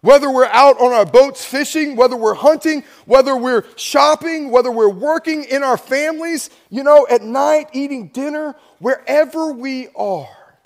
whether 0.00 0.30
we're 0.30 0.46
out 0.46 0.80
on 0.80 0.92
our 0.92 1.04
boats 1.04 1.44
fishing, 1.44 1.96
whether 1.96 2.16
we're 2.16 2.34
hunting, 2.34 2.84
whether 3.04 3.36
we're 3.36 3.64
shopping, 3.76 4.50
whether 4.50 4.70
we're 4.70 4.88
working 4.88 5.44
in 5.44 5.62
our 5.62 5.76
families, 5.76 6.50
you 6.70 6.82
know, 6.82 7.06
at 7.10 7.22
night 7.22 7.70
eating 7.72 8.08
dinner, 8.08 8.54
wherever 8.78 9.52
we 9.52 9.88
are, 9.94 10.56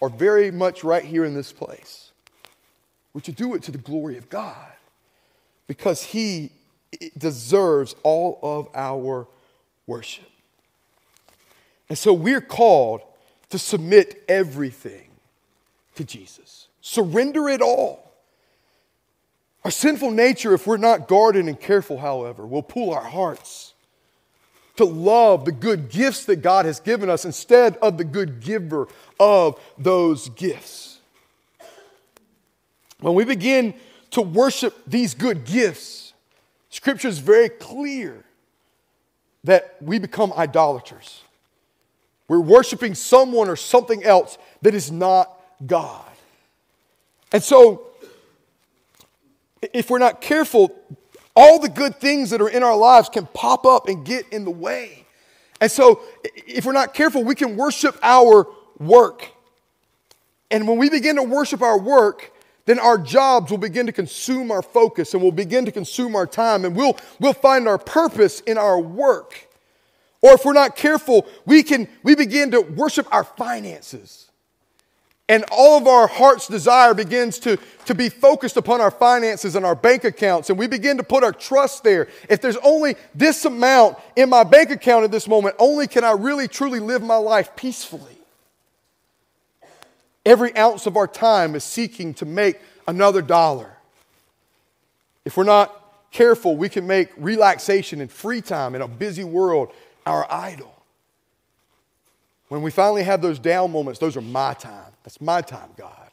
or 0.00 0.08
very 0.08 0.50
much 0.50 0.82
right 0.82 1.04
here 1.04 1.24
in 1.24 1.34
this 1.34 1.52
place, 1.52 2.10
we're 3.12 3.20
to 3.20 3.32
do 3.32 3.54
it 3.54 3.62
to 3.64 3.70
the 3.70 3.78
glory 3.78 4.18
of 4.18 4.28
God 4.28 4.72
because 5.66 6.02
He 6.02 6.50
deserves 7.16 7.94
all 8.02 8.38
of 8.42 8.68
our 8.74 9.26
worship. 9.86 10.30
And 11.88 11.98
so 11.98 12.12
we're 12.12 12.40
called 12.40 13.02
to 13.50 13.58
submit 13.58 14.24
everything 14.28 15.08
to 15.94 16.04
Jesus, 16.04 16.68
surrender 16.80 17.48
it 17.48 17.60
all. 17.60 18.12
Our 19.64 19.70
sinful 19.70 20.10
nature, 20.10 20.54
if 20.54 20.66
we're 20.66 20.76
not 20.76 21.06
guarded 21.06 21.46
and 21.46 21.60
careful, 21.60 21.98
however, 21.98 22.46
will 22.46 22.62
pull 22.62 22.92
our 22.92 23.04
hearts 23.04 23.74
to 24.76 24.84
love 24.84 25.44
the 25.44 25.52
good 25.52 25.90
gifts 25.90 26.24
that 26.24 26.36
God 26.36 26.64
has 26.64 26.80
given 26.80 27.10
us 27.10 27.24
instead 27.24 27.76
of 27.76 27.98
the 27.98 28.04
good 28.04 28.40
giver 28.40 28.88
of 29.20 29.60
those 29.78 30.30
gifts. 30.30 30.98
When 33.00 33.14
we 33.14 33.24
begin 33.24 33.74
to 34.12 34.22
worship 34.22 34.74
these 34.86 35.14
good 35.14 35.44
gifts, 35.44 36.11
Scripture 36.72 37.08
is 37.08 37.18
very 37.18 37.50
clear 37.50 38.24
that 39.44 39.76
we 39.82 39.98
become 39.98 40.32
idolaters. 40.32 41.20
We're 42.28 42.40
worshiping 42.40 42.94
someone 42.94 43.50
or 43.50 43.56
something 43.56 44.02
else 44.02 44.38
that 44.62 44.74
is 44.74 44.90
not 44.90 45.30
God. 45.66 46.10
And 47.30 47.42
so, 47.42 47.88
if 49.60 49.90
we're 49.90 49.98
not 49.98 50.22
careful, 50.22 50.74
all 51.36 51.58
the 51.58 51.68
good 51.68 51.96
things 51.96 52.30
that 52.30 52.40
are 52.40 52.48
in 52.48 52.62
our 52.62 52.76
lives 52.76 53.10
can 53.10 53.26
pop 53.26 53.66
up 53.66 53.86
and 53.86 54.02
get 54.02 54.26
in 54.30 54.46
the 54.46 54.50
way. 54.50 55.04
And 55.60 55.70
so, 55.70 56.00
if 56.24 56.64
we're 56.64 56.72
not 56.72 56.94
careful, 56.94 57.22
we 57.22 57.34
can 57.34 57.54
worship 57.58 57.98
our 58.02 58.46
work. 58.78 59.28
And 60.50 60.66
when 60.66 60.78
we 60.78 60.88
begin 60.88 61.16
to 61.16 61.22
worship 61.22 61.60
our 61.60 61.78
work, 61.78 62.31
then 62.64 62.78
our 62.78 62.98
jobs 62.98 63.50
will 63.50 63.58
begin 63.58 63.86
to 63.86 63.92
consume 63.92 64.50
our 64.50 64.62
focus 64.62 65.14
and 65.14 65.22
will 65.22 65.32
begin 65.32 65.64
to 65.64 65.72
consume 65.72 66.14
our 66.14 66.26
time, 66.26 66.64
and 66.64 66.76
we'll, 66.76 66.96
we'll 67.18 67.32
find 67.32 67.66
our 67.66 67.78
purpose 67.78 68.40
in 68.40 68.58
our 68.58 68.78
work. 68.78 69.48
Or 70.20 70.34
if 70.34 70.44
we're 70.44 70.52
not 70.52 70.76
careful, 70.76 71.26
we 71.44 71.64
can 71.64 71.88
we 72.04 72.14
begin 72.14 72.52
to 72.52 72.60
worship 72.60 73.12
our 73.12 73.24
finances. 73.24 74.30
And 75.28 75.44
all 75.50 75.78
of 75.78 75.86
our 75.86 76.06
heart's 76.06 76.46
desire 76.46 76.94
begins 76.94 77.38
to, 77.40 77.58
to 77.86 77.94
be 77.94 78.08
focused 78.08 78.56
upon 78.56 78.80
our 78.80 78.90
finances 78.90 79.56
and 79.56 79.64
our 79.64 79.74
bank 79.74 80.04
accounts. 80.04 80.50
And 80.50 80.58
we 80.58 80.66
begin 80.66 80.98
to 80.98 81.02
put 81.02 81.24
our 81.24 81.32
trust 81.32 81.84
there. 81.84 82.08
If 82.28 82.40
there's 82.40 82.58
only 82.58 82.96
this 83.14 83.44
amount 83.44 83.98
in 84.14 84.28
my 84.28 84.44
bank 84.44 84.70
account 84.70 85.04
at 85.04 85.10
this 85.10 85.26
moment, 85.26 85.56
only 85.58 85.86
can 85.86 86.04
I 86.04 86.12
really 86.12 86.48
truly 86.48 86.80
live 86.80 87.02
my 87.02 87.16
life 87.16 87.56
peacefully. 87.56 88.21
Every 90.24 90.56
ounce 90.56 90.86
of 90.86 90.96
our 90.96 91.08
time 91.08 91.54
is 91.54 91.64
seeking 91.64 92.14
to 92.14 92.24
make 92.24 92.60
another 92.86 93.22
dollar. 93.22 93.76
If 95.24 95.36
we're 95.36 95.44
not 95.44 96.10
careful, 96.10 96.56
we 96.56 96.68
can 96.68 96.86
make 96.86 97.10
relaxation 97.16 98.00
and 98.00 98.10
free 98.10 98.40
time 98.40 98.74
in 98.74 98.82
a 98.82 98.88
busy 98.88 99.24
world 99.24 99.72
our 100.06 100.30
idol. 100.30 100.72
When 102.48 102.62
we 102.62 102.70
finally 102.70 103.02
have 103.02 103.22
those 103.22 103.38
down 103.38 103.72
moments, 103.72 103.98
those 103.98 104.16
are 104.16 104.20
my 104.20 104.54
time. 104.54 104.92
That's 105.04 105.20
my 105.20 105.40
time, 105.40 105.70
God. 105.76 106.10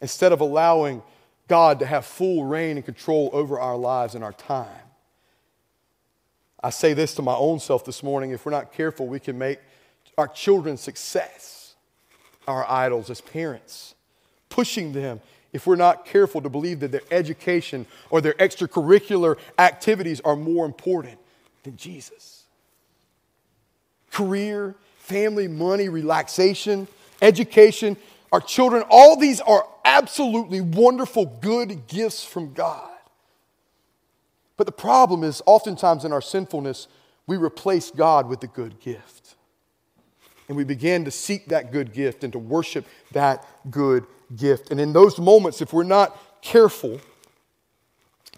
Instead 0.00 0.32
of 0.32 0.40
allowing 0.40 1.02
God 1.48 1.80
to 1.80 1.86
have 1.86 2.06
full 2.06 2.44
reign 2.44 2.76
and 2.76 2.84
control 2.84 3.30
over 3.32 3.58
our 3.58 3.76
lives 3.76 4.14
and 4.14 4.22
our 4.22 4.32
time. 4.32 4.68
I 6.62 6.70
say 6.70 6.94
this 6.94 7.14
to 7.14 7.22
my 7.22 7.34
own 7.34 7.60
self 7.60 7.84
this 7.84 8.02
morning 8.02 8.30
if 8.30 8.44
we're 8.44 8.52
not 8.52 8.72
careful, 8.72 9.06
we 9.06 9.20
can 9.20 9.38
make 9.38 9.58
our 10.18 10.28
children's 10.28 10.80
success 10.80 11.55
our 12.46 12.68
idols 12.68 13.10
as 13.10 13.20
parents, 13.20 13.94
pushing 14.48 14.92
them 14.92 15.20
if 15.52 15.66
we're 15.66 15.76
not 15.76 16.04
careful 16.04 16.42
to 16.42 16.48
believe 16.48 16.80
that 16.80 16.92
their 16.92 17.02
education 17.10 17.86
or 18.10 18.20
their 18.20 18.34
extracurricular 18.34 19.38
activities 19.58 20.20
are 20.20 20.36
more 20.36 20.66
important 20.66 21.18
than 21.62 21.76
Jesus. 21.76 22.44
Career 24.10 24.74
family, 25.06 25.46
money, 25.46 25.88
relaxation, 25.88 26.88
education, 27.22 27.96
our 28.32 28.40
children, 28.40 28.82
all 28.90 29.16
these 29.16 29.40
are 29.40 29.64
absolutely 29.84 30.60
wonderful, 30.60 31.26
good 31.40 31.86
gifts 31.86 32.24
from 32.24 32.52
God. 32.52 32.90
But 34.56 34.66
the 34.66 34.72
problem 34.72 35.22
is, 35.22 35.42
oftentimes 35.46 36.04
in 36.04 36.12
our 36.12 36.20
sinfulness, 36.20 36.88
we 37.28 37.36
replace 37.36 37.90
God 37.92 38.28
with 38.28 38.40
the 38.40 38.48
good 38.48 38.80
gift. 38.80 39.25
And 40.48 40.56
we 40.56 40.64
begin 40.64 41.04
to 41.04 41.10
seek 41.10 41.46
that 41.46 41.72
good 41.72 41.92
gift 41.92 42.24
and 42.24 42.32
to 42.32 42.38
worship 42.38 42.86
that 43.12 43.46
good 43.70 44.06
gift. 44.34 44.70
And 44.70 44.80
in 44.80 44.92
those 44.92 45.18
moments, 45.18 45.60
if 45.60 45.72
we're 45.72 45.82
not 45.82 46.16
careful, 46.42 47.00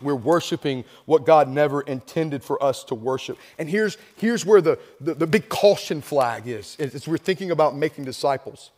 we're 0.01 0.15
worshiping 0.15 0.85
what 1.07 1.27
God 1.27 1.49
never 1.49 1.81
intended 1.83 2.43
for 2.43 2.63
us 2.63 2.85
to 2.85 2.95
worship. 2.95 3.39
And 3.59 3.69
here's, 3.69 3.99
here's 4.17 4.47
where 4.47 4.61
the, 4.61 4.79
the, 5.01 5.15
the 5.15 5.27
big 5.27 5.49
caution 5.49 6.01
flag 6.01 6.47
is 6.47 6.77
as 6.79 7.07
we're 7.07 7.19
thinking 7.19 7.51
about 7.51 7.77
making 7.77 8.05
disciples. 8.05 8.71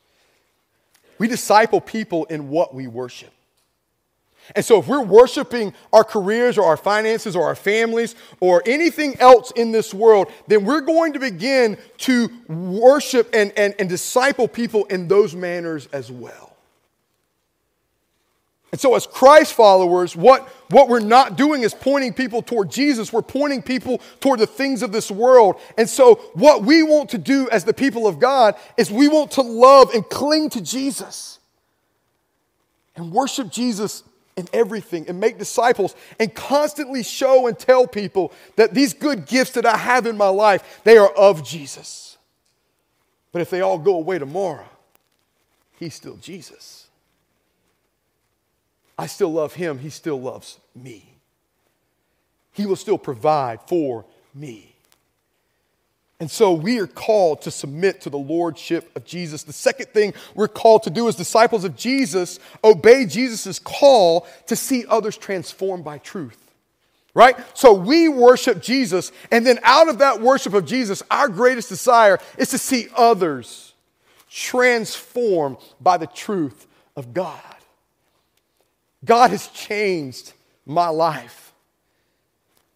We 1.19 1.29
disciple 1.29 1.81
people 1.81 2.25
in 2.25 2.49
what 2.49 2.75
we 2.75 2.87
worship. 2.87 3.33
And 4.57 4.65
so, 4.65 4.81
if 4.81 4.89
we're 4.89 5.03
worshiping 5.03 5.75
our 5.93 6.03
careers 6.03 6.59
or 6.59 6.65
our 6.65 6.77
finances 6.77 7.37
or 7.37 7.45
our 7.45 7.55
families 7.55 8.17
or 8.41 8.63
anything 8.67 9.19
else 9.21 9.53
in 9.53 9.71
this 9.71 9.95
world, 9.95 10.31
then 10.49 10.65
we're 10.65 10.81
going 10.81 11.13
to 11.13 11.21
begin 11.21 11.79
to 11.99 12.31
worship 12.49 13.31
and, 13.33 13.53
and, 13.57 13.75
and 13.79 13.89
disciple 13.89 14.49
people 14.49 14.87
in 14.87 15.09
those 15.09 15.35
manners 15.35 15.87
as 15.93 16.11
well. 16.11 16.51
And 18.73 18.81
so, 18.81 18.95
as 18.95 19.07
Christ 19.07 19.55
followers, 19.55 20.15
what, 20.15 20.49
what 20.71 20.89
we're 20.89 21.01
not 21.01 21.37
doing 21.37 21.63
is 21.63 21.75
pointing 21.75 22.13
people 22.13 22.41
toward 22.41 22.71
Jesus. 22.71 23.13
We're 23.13 23.23
pointing 23.23 23.63
people 23.63 24.01
toward 24.21 24.39
the 24.39 24.47
things 24.47 24.83
of 24.83 24.93
this 24.93 25.11
world. 25.11 25.61
And 25.77 25.89
so, 25.89 26.17
what 26.35 26.63
we 26.63 26.83
want 26.83 27.11
to 27.11 27.19
do 27.19 27.49
as 27.51 27.65
the 27.65 27.75
people 27.75 28.07
of 28.07 28.21
God 28.21 28.55
is 28.77 28.91
we 28.91 29.09
want 29.09 29.33
to 29.33 29.43
love 29.43 29.91
and 29.93 30.09
cling 30.09 30.51
to 30.51 30.61
Jesus 30.61 31.41
and 32.95 33.13
worship 33.13 33.51
Jesus 33.51 34.05
in 34.37 34.49
everything 34.53 35.09
and 35.09 35.21
make 35.21 35.39
disciples 35.39 35.95
and 36.19 36.35
constantly 36.35 37.03
show 37.03 37.47
and 37.47 37.59
tell 37.59 37.87
people 37.87 38.33
that 38.57 38.75
these 38.75 38.95
good 38.95 39.27
gifts 39.27 39.53
that 39.53 39.67
I 39.67 39.77
have 39.77 40.07
in 40.07 40.17
my 40.17 40.29
life, 40.29 40.81
they 40.85 40.97
are 40.99 41.11
of 41.11 41.45
Jesus. 41.45 42.17
But 43.33 43.43
if 43.43 43.51
they 43.51 43.61
all 43.61 43.79
go 43.79 43.95
away 43.95 44.19
tomorrow, 44.19 44.69
he's 45.79 45.95
still 45.95 46.17
Jesus. 46.17 46.89
I 48.99 49.07
still 49.07 49.33
love 49.33 49.55
him, 49.55 49.79
he 49.79 49.91
still 49.91 50.21
loves 50.21 50.59
me. 50.75 51.15
He 52.53 52.67
will 52.67 52.77
still 52.77 52.99
provide 52.99 53.61
for 53.67 54.05
me. 54.35 54.70
And 56.21 56.31
so 56.31 56.53
we 56.53 56.79
are 56.79 56.87
called 56.87 57.43
to 57.43 57.51
submit 57.51 58.03
to 58.03 58.11
the 58.11 58.19
lordship 58.19 58.95
of 58.95 59.07
Jesus. 59.07 59.43
The 59.43 59.55
second 59.55 59.87
thing 59.87 60.13
we're 60.35 60.49
called 60.49 60.83
to 60.83 60.91
do 60.91 61.09
as 61.09 61.17
disciples 61.17 61.65
of 61.65 61.77
Jesus, 61.77 62.39
obey 62.63 63.07
Jesus' 63.07 63.59
call 63.59 64.27
to 64.47 64.55
see 64.55 64.85
others 64.87 65.17
transformed 65.17 65.83
by 65.83 65.97
truth. 65.97 66.37
Right? 67.15 67.37
So 67.55 67.73
we 67.73 68.09
worship 68.09 68.63
Jesus, 68.63 69.11
and 69.33 69.45
then 69.45 69.59
out 69.65 69.89
of 69.89 69.99
that 69.99 70.21
worship 70.21 70.55
of 70.55 70.65
Jesus, 70.65 71.03
our 71.11 71.29
greatest 71.29 71.69
desire 71.69 72.21
is 72.39 72.51
to 72.51 72.59
see 72.59 72.87
others 72.95 73.73
transformed 74.31 75.57
by 75.81 75.97
the 75.97 76.07
truth 76.07 76.69
of 76.97 77.13
God. 77.13 77.41
God 79.05 79.31
has 79.31 79.49
changed 79.49 80.35
my 80.67 80.89
life. 80.89 81.50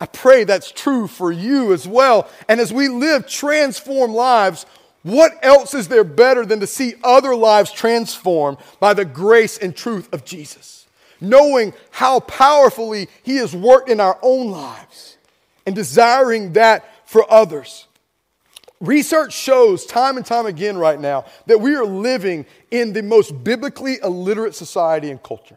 I 0.04 0.06
pray 0.06 0.44
that's 0.44 0.70
true 0.70 1.06
for 1.06 1.32
you 1.32 1.72
as 1.72 1.88
well. 1.88 2.28
And 2.46 2.60
as 2.60 2.74
we 2.74 2.88
live 2.88 3.26
transformed 3.26 4.12
lives, 4.12 4.66
what 5.02 5.32
else 5.42 5.72
is 5.72 5.88
there 5.88 6.04
better 6.04 6.44
than 6.44 6.60
to 6.60 6.66
see 6.66 6.92
other 7.02 7.34
lives 7.34 7.72
transformed 7.72 8.58
by 8.80 8.92
the 8.92 9.06
grace 9.06 9.56
and 9.56 9.74
truth 9.74 10.12
of 10.12 10.26
Jesus? 10.26 10.86
Knowing 11.22 11.72
how 11.90 12.20
powerfully 12.20 13.08
He 13.22 13.36
has 13.36 13.56
worked 13.56 13.88
in 13.88 13.98
our 13.98 14.18
own 14.20 14.50
lives 14.50 15.16
and 15.64 15.74
desiring 15.74 16.52
that 16.52 16.84
for 17.08 17.24
others. 17.32 17.86
Research 18.82 19.32
shows 19.32 19.86
time 19.86 20.18
and 20.18 20.26
time 20.26 20.44
again 20.44 20.76
right 20.76 21.00
now 21.00 21.24
that 21.46 21.62
we 21.62 21.74
are 21.76 21.86
living 21.86 22.44
in 22.70 22.92
the 22.92 23.02
most 23.02 23.42
biblically 23.42 24.00
illiterate 24.02 24.54
society 24.54 25.10
and 25.10 25.22
culture. 25.22 25.56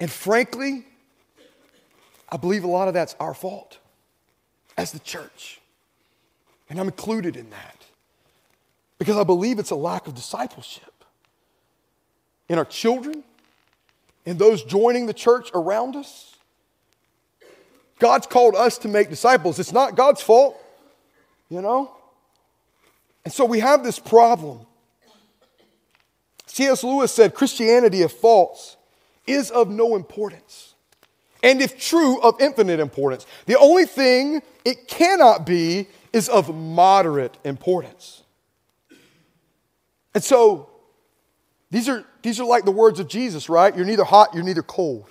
And 0.00 0.10
frankly, 0.10 0.86
I 2.30 2.36
believe 2.36 2.64
a 2.64 2.68
lot 2.68 2.88
of 2.88 2.94
that's 2.94 3.16
our 3.18 3.34
fault 3.34 3.78
as 4.76 4.92
the 4.92 4.98
church. 4.98 5.60
And 6.68 6.78
I'm 6.78 6.86
included 6.86 7.36
in 7.36 7.50
that 7.50 7.84
because 8.98 9.16
I 9.16 9.24
believe 9.24 9.58
it's 9.58 9.70
a 9.70 9.76
lack 9.76 10.06
of 10.06 10.14
discipleship 10.14 11.04
in 12.48 12.58
our 12.58 12.64
children, 12.64 13.24
in 14.26 14.36
those 14.36 14.62
joining 14.62 15.06
the 15.06 15.14
church 15.14 15.50
around 15.54 15.96
us. 15.96 16.36
God's 17.98 18.26
called 18.26 18.54
us 18.54 18.78
to 18.78 18.88
make 18.88 19.08
disciples. 19.08 19.58
It's 19.58 19.72
not 19.72 19.96
God's 19.96 20.20
fault, 20.20 20.60
you 21.48 21.60
know? 21.62 21.90
And 23.24 23.32
so 23.32 23.44
we 23.44 23.60
have 23.60 23.82
this 23.82 23.98
problem. 23.98 24.60
C.S. 26.46 26.84
Lewis 26.84 27.12
said 27.12 27.34
Christianity, 27.34 28.02
if 28.02 28.12
false, 28.12 28.76
is 29.26 29.50
of 29.50 29.68
no 29.70 29.96
importance. 29.96 30.67
And 31.42 31.60
if 31.60 31.78
true, 31.78 32.20
of 32.20 32.40
infinite 32.40 32.80
importance. 32.80 33.26
The 33.46 33.58
only 33.58 33.86
thing 33.86 34.42
it 34.64 34.88
cannot 34.88 35.46
be 35.46 35.86
is 36.12 36.28
of 36.28 36.54
moderate 36.54 37.36
importance. 37.44 38.22
And 40.14 40.24
so, 40.24 40.68
these 41.70 41.88
are, 41.88 42.04
these 42.22 42.40
are 42.40 42.46
like 42.46 42.64
the 42.64 42.72
words 42.72 42.98
of 42.98 43.08
Jesus, 43.08 43.48
right? 43.48 43.74
You're 43.76 43.84
neither 43.84 44.04
hot, 44.04 44.34
you're 44.34 44.42
neither 44.42 44.62
cold. 44.62 45.06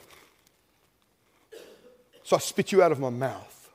So 2.24 2.36
I 2.36 2.40
spit 2.40 2.72
you 2.72 2.84
out 2.84 2.92
of 2.92 3.00
my 3.00 3.10
mouth. 3.10 3.70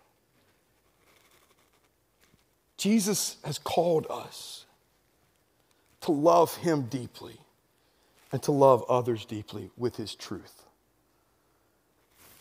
Jesus 2.76 3.36
has 3.44 3.58
called 3.58 4.06
us 4.10 4.66
to 6.02 6.12
love 6.12 6.56
him 6.56 6.82
deeply 6.82 7.38
and 8.32 8.42
to 8.42 8.52
love 8.52 8.84
others 8.88 9.24
deeply 9.24 9.70
with 9.76 9.96
his 9.96 10.14
truth. 10.14 10.61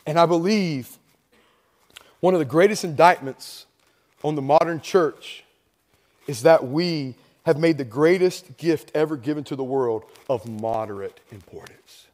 And 0.06 0.20
I 0.20 0.26
believe 0.26 0.98
one 2.20 2.34
of 2.34 2.40
the 2.40 2.46
greatest 2.46 2.84
indictments 2.84 3.66
on 4.24 4.36
the 4.36 4.42
modern 4.42 4.82
church 4.82 5.44
is 6.28 6.44
that 6.44 6.68
we 6.68 7.16
have 7.46 7.58
made 7.58 7.78
the 7.78 7.84
greatest 7.84 8.58
gift 8.58 8.92
ever 8.94 9.18
given 9.18 9.44
to 9.46 9.56
the 9.56 9.64
world 9.64 10.04
of 10.30 10.48
moderate 10.48 11.20
importance. 11.32 12.08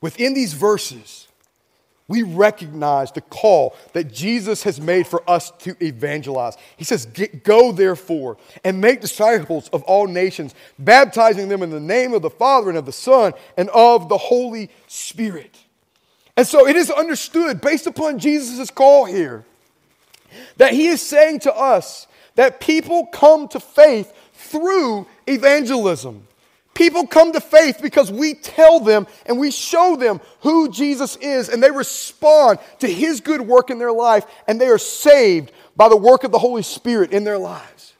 Within 0.00 0.34
these 0.34 0.54
verses, 0.54 1.28
we 2.12 2.22
recognize 2.22 3.10
the 3.10 3.22
call 3.22 3.74
that 3.94 4.12
Jesus 4.12 4.64
has 4.64 4.78
made 4.78 5.06
for 5.06 5.22
us 5.26 5.50
to 5.60 5.74
evangelize. 5.82 6.58
He 6.76 6.84
says, 6.84 7.06
Go 7.06 7.72
therefore 7.72 8.36
and 8.64 8.82
make 8.82 9.00
disciples 9.00 9.70
of 9.70 9.82
all 9.84 10.06
nations, 10.06 10.54
baptizing 10.78 11.48
them 11.48 11.62
in 11.62 11.70
the 11.70 11.80
name 11.80 12.12
of 12.12 12.20
the 12.20 12.28
Father 12.28 12.68
and 12.68 12.76
of 12.76 12.84
the 12.84 12.92
Son 12.92 13.32
and 13.56 13.70
of 13.70 14.10
the 14.10 14.18
Holy 14.18 14.68
Spirit. 14.88 15.58
And 16.36 16.46
so 16.46 16.68
it 16.68 16.76
is 16.76 16.90
understood, 16.90 17.62
based 17.62 17.86
upon 17.86 18.18
Jesus' 18.18 18.70
call 18.70 19.06
here, 19.06 19.46
that 20.58 20.74
he 20.74 20.88
is 20.88 21.00
saying 21.00 21.40
to 21.40 21.54
us 21.54 22.06
that 22.34 22.60
people 22.60 23.06
come 23.06 23.48
to 23.48 23.58
faith 23.58 24.12
through 24.34 25.06
evangelism. 25.26 26.26
People 26.74 27.06
come 27.06 27.32
to 27.32 27.40
faith 27.40 27.80
because 27.82 28.10
we 28.10 28.34
tell 28.34 28.80
them 28.80 29.06
and 29.26 29.38
we 29.38 29.50
show 29.50 29.94
them 29.96 30.20
who 30.40 30.70
Jesus 30.70 31.16
is, 31.16 31.48
and 31.48 31.62
they 31.62 31.70
respond 31.70 32.58
to 32.78 32.88
his 32.88 33.20
good 33.20 33.42
work 33.42 33.70
in 33.70 33.78
their 33.78 33.92
life, 33.92 34.24
and 34.48 34.60
they 34.60 34.68
are 34.68 34.78
saved 34.78 35.52
by 35.76 35.88
the 35.88 35.96
work 35.96 36.24
of 36.24 36.32
the 36.32 36.38
Holy 36.38 36.62
Spirit 36.62 37.12
in 37.12 37.24
their 37.24 37.38
lives. 37.38 37.92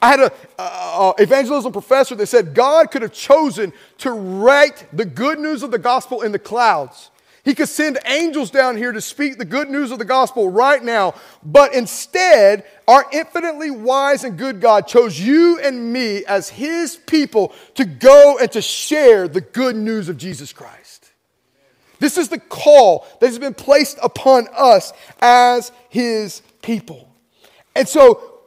I 0.00 0.08
had 0.10 0.20
an 0.20 1.14
evangelism 1.18 1.72
professor 1.72 2.14
that 2.14 2.26
said 2.26 2.54
God 2.54 2.90
could 2.90 3.02
have 3.02 3.12
chosen 3.12 3.72
to 3.98 4.12
write 4.12 4.86
the 4.92 5.04
good 5.04 5.38
news 5.38 5.62
of 5.62 5.70
the 5.70 5.78
gospel 5.78 6.22
in 6.22 6.30
the 6.32 6.38
clouds. 6.38 7.10
He 7.48 7.54
could 7.54 7.70
send 7.70 7.98
angels 8.04 8.50
down 8.50 8.76
here 8.76 8.92
to 8.92 9.00
speak 9.00 9.38
the 9.38 9.44
good 9.46 9.70
news 9.70 9.90
of 9.90 9.98
the 9.98 10.04
gospel 10.04 10.50
right 10.50 10.84
now, 10.84 11.14
but 11.42 11.72
instead, 11.72 12.62
our 12.86 13.06
infinitely 13.10 13.70
wise 13.70 14.22
and 14.22 14.36
good 14.36 14.60
God 14.60 14.86
chose 14.86 15.18
you 15.18 15.58
and 15.58 15.90
me 15.90 16.26
as 16.26 16.50
His 16.50 16.96
people 16.96 17.54
to 17.76 17.86
go 17.86 18.36
and 18.38 18.52
to 18.52 18.60
share 18.60 19.28
the 19.28 19.40
good 19.40 19.76
news 19.76 20.10
of 20.10 20.18
Jesus 20.18 20.52
Christ. 20.52 21.10
This 22.00 22.18
is 22.18 22.28
the 22.28 22.38
call 22.38 23.06
that 23.18 23.28
has 23.28 23.38
been 23.38 23.54
placed 23.54 23.98
upon 24.02 24.48
us 24.54 24.92
as 25.22 25.72
His 25.88 26.42
people. 26.60 27.08
And 27.74 27.88
so, 27.88 28.40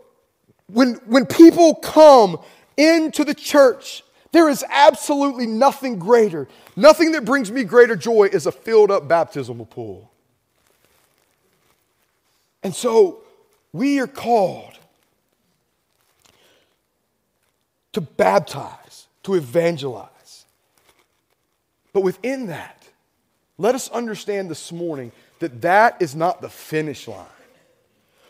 when, 0.67 0.93
when 1.07 1.25
people 1.25 1.73
come 1.73 2.37
into 2.77 3.23
the 3.23 3.33
church 3.33 4.03
there 4.31 4.49
is 4.49 4.63
absolutely 4.69 5.45
nothing 5.45 5.99
greater. 5.99 6.47
Nothing 6.75 7.11
that 7.13 7.25
brings 7.25 7.51
me 7.51 7.63
greater 7.63 7.95
joy 7.95 8.29
is 8.31 8.45
a 8.45 8.51
filled 8.51 8.89
up 8.89 9.07
baptismal 9.07 9.65
pool. 9.65 10.09
And 12.63 12.73
so 12.73 13.21
we 13.73 13.99
are 13.99 14.07
called 14.07 14.77
to 17.93 18.01
baptize, 18.01 19.07
to 19.23 19.35
evangelize. 19.35 20.45
But 21.91 22.01
within 22.01 22.47
that, 22.47 22.87
let 23.57 23.75
us 23.75 23.89
understand 23.89 24.49
this 24.49 24.71
morning 24.71 25.11
that 25.39 25.61
that 25.61 26.01
is 26.01 26.15
not 26.15 26.41
the 26.41 26.49
finish 26.49 27.07
line. 27.07 27.25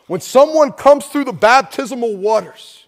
When 0.08 0.20
someone 0.20 0.72
comes 0.72 1.06
through 1.06 1.26
the 1.26 1.32
baptismal 1.32 2.18
waters, 2.18 2.86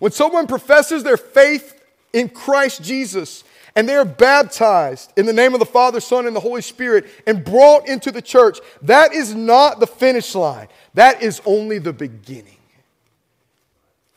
when 0.00 0.12
someone 0.12 0.46
professes 0.46 1.04
their 1.04 1.16
faith 1.16 1.79
in 2.12 2.28
Christ 2.28 2.82
Jesus 2.82 3.44
and 3.76 3.88
they 3.88 3.94
are 3.94 4.04
baptized 4.04 5.12
in 5.16 5.26
the 5.26 5.32
name 5.32 5.54
of 5.54 5.60
the 5.60 5.66
Father, 5.66 6.00
Son, 6.00 6.26
and 6.26 6.34
the 6.34 6.40
Holy 6.40 6.62
Spirit 6.62 7.06
and 7.26 7.44
brought 7.44 7.88
into 7.88 8.10
the 8.10 8.22
church, 8.22 8.58
that 8.82 9.12
is 9.12 9.34
not 9.34 9.80
the 9.80 9.86
finish 9.86 10.34
line. 10.34 10.68
That 10.94 11.22
is 11.22 11.40
only 11.46 11.78
the 11.78 11.92
beginning. 11.92 12.56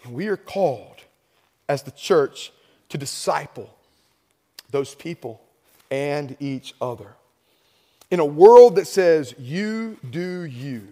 And 0.03 0.13
we 0.13 0.27
are 0.27 0.37
called 0.37 1.01
as 1.69 1.83
the 1.83 1.91
church 1.91 2.51
to 2.89 2.97
disciple 2.97 3.73
those 4.71 4.95
people 4.95 5.41
and 5.91 6.35
each 6.39 6.73
other. 6.81 7.13
In 8.09 8.19
a 8.19 8.25
world 8.25 8.75
that 8.75 8.87
says, 8.87 9.33
you 9.37 9.97
do 10.09 10.41
you, 10.41 10.87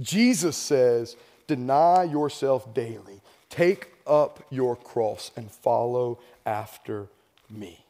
Jesus 0.00 0.56
says, 0.56 1.16
deny 1.46 2.04
yourself 2.04 2.72
daily. 2.74 3.20
Take 3.48 3.93
up 4.06 4.44
your 4.50 4.76
cross 4.76 5.30
and 5.36 5.50
follow 5.50 6.18
after 6.44 7.08
me. 7.50 7.84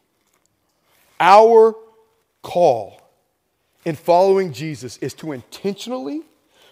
Our 1.20 1.74
call 2.42 3.00
in 3.84 3.96
following 3.96 4.52
Jesus 4.52 4.96
is 4.98 5.14
to 5.14 5.32
intentionally 5.32 6.22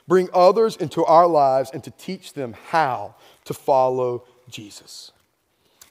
bring 0.09 0.28
others 0.33 0.76
into 0.76 1.05
our 1.05 1.26
lives 1.26 1.70
and 1.72 1.83
to 1.85 1.90
teach 1.92 2.33
them 2.33 2.55
how 2.70 3.14
to 3.44 3.55
follow 3.55 4.24
Jesus 4.48 5.12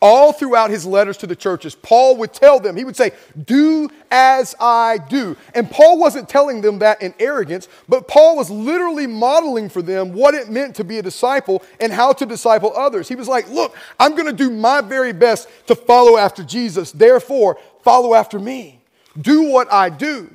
all 0.01 0.33
throughout 0.33 0.71
his 0.71 0.85
letters 0.85 1.17
to 1.17 1.27
the 1.27 1.35
churches, 1.35 1.75
Paul 1.75 2.17
would 2.17 2.33
tell 2.33 2.59
them, 2.59 2.75
he 2.75 2.83
would 2.83 2.95
say, 2.95 3.11
Do 3.45 3.89
as 4.09 4.55
I 4.59 4.97
do. 4.97 5.37
And 5.53 5.69
Paul 5.69 5.99
wasn't 5.99 6.27
telling 6.27 6.61
them 6.61 6.79
that 6.79 7.01
in 7.01 7.13
arrogance, 7.19 7.67
but 7.87 8.07
Paul 8.07 8.35
was 8.35 8.49
literally 8.49 9.07
modeling 9.07 9.69
for 9.69 9.81
them 9.81 10.13
what 10.13 10.33
it 10.33 10.49
meant 10.49 10.75
to 10.77 10.83
be 10.83 10.97
a 10.97 11.03
disciple 11.03 11.63
and 11.79 11.93
how 11.93 12.13
to 12.13 12.25
disciple 12.25 12.75
others. 12.75 13.07
He 13.07 13.15
was 13.15 13.27
like, 13.27 13.47
Look, 13.49 13.75
I'm 13.99 14.15
going 14.15 14.25
to 14.25 14.33
do 14.33 14.49
my 14.49 14.81
very 14.81 15.13
best 15.13 15.47
to 15.67 15.75
follow 15.75 16.17
after 16.17 16.43
Jesus. 16.43 16.91
Therefore, 16.91 17.59
follow 17.83 18.15
after 18.15 18.39
me. 18.39 18.81
Do 19.19 19.43
what 19.43 19.71
I 19.71 19.89
do. 19.89 20.29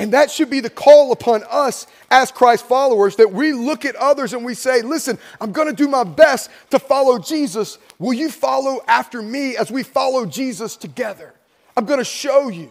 And 0.00 0.14
that 0.14 0.30
should 0.30 0.48
be 0.48 0.60
the 0.60 0.70
call 0.70 1.12
upon 1.12 1.44
us 1.50 1.86
as 2.10 2.32
Christ 2.32 2.64
followers 2.64 3.16
that 3.16 3.32
we 3.32 3.52
look 3.52 3.84
at 3.84 3.96
others 3.96 4.32
and 4.32 4.42
we 4.42 4.54
say, 4.54 4.80
listen, 4.80 5.18
I'm 5.42 5.52
going 5.52 5.68
to 5.68 5.74
do 5.74 5.86
my 5.86 6.04
best 6.04 6.48
to 6.70 6.78
follow 6.78 7.18
Jesus. 7.18 7.76
Will 7.98 8.14
you 8.14 8.30
follow 8.30 8.80
after 8.88 9.20
me 9.20 9.58
as 9.58 9.70
we 9.70 9.82
follow 9.82 10.24
Jesus 10.24 10.78
together? 10.78 11.34
I'm 11.76 11.84
going 11.84 11.98
to 11.98 12.04
show 12.04 12.48
you. 12.48 12.70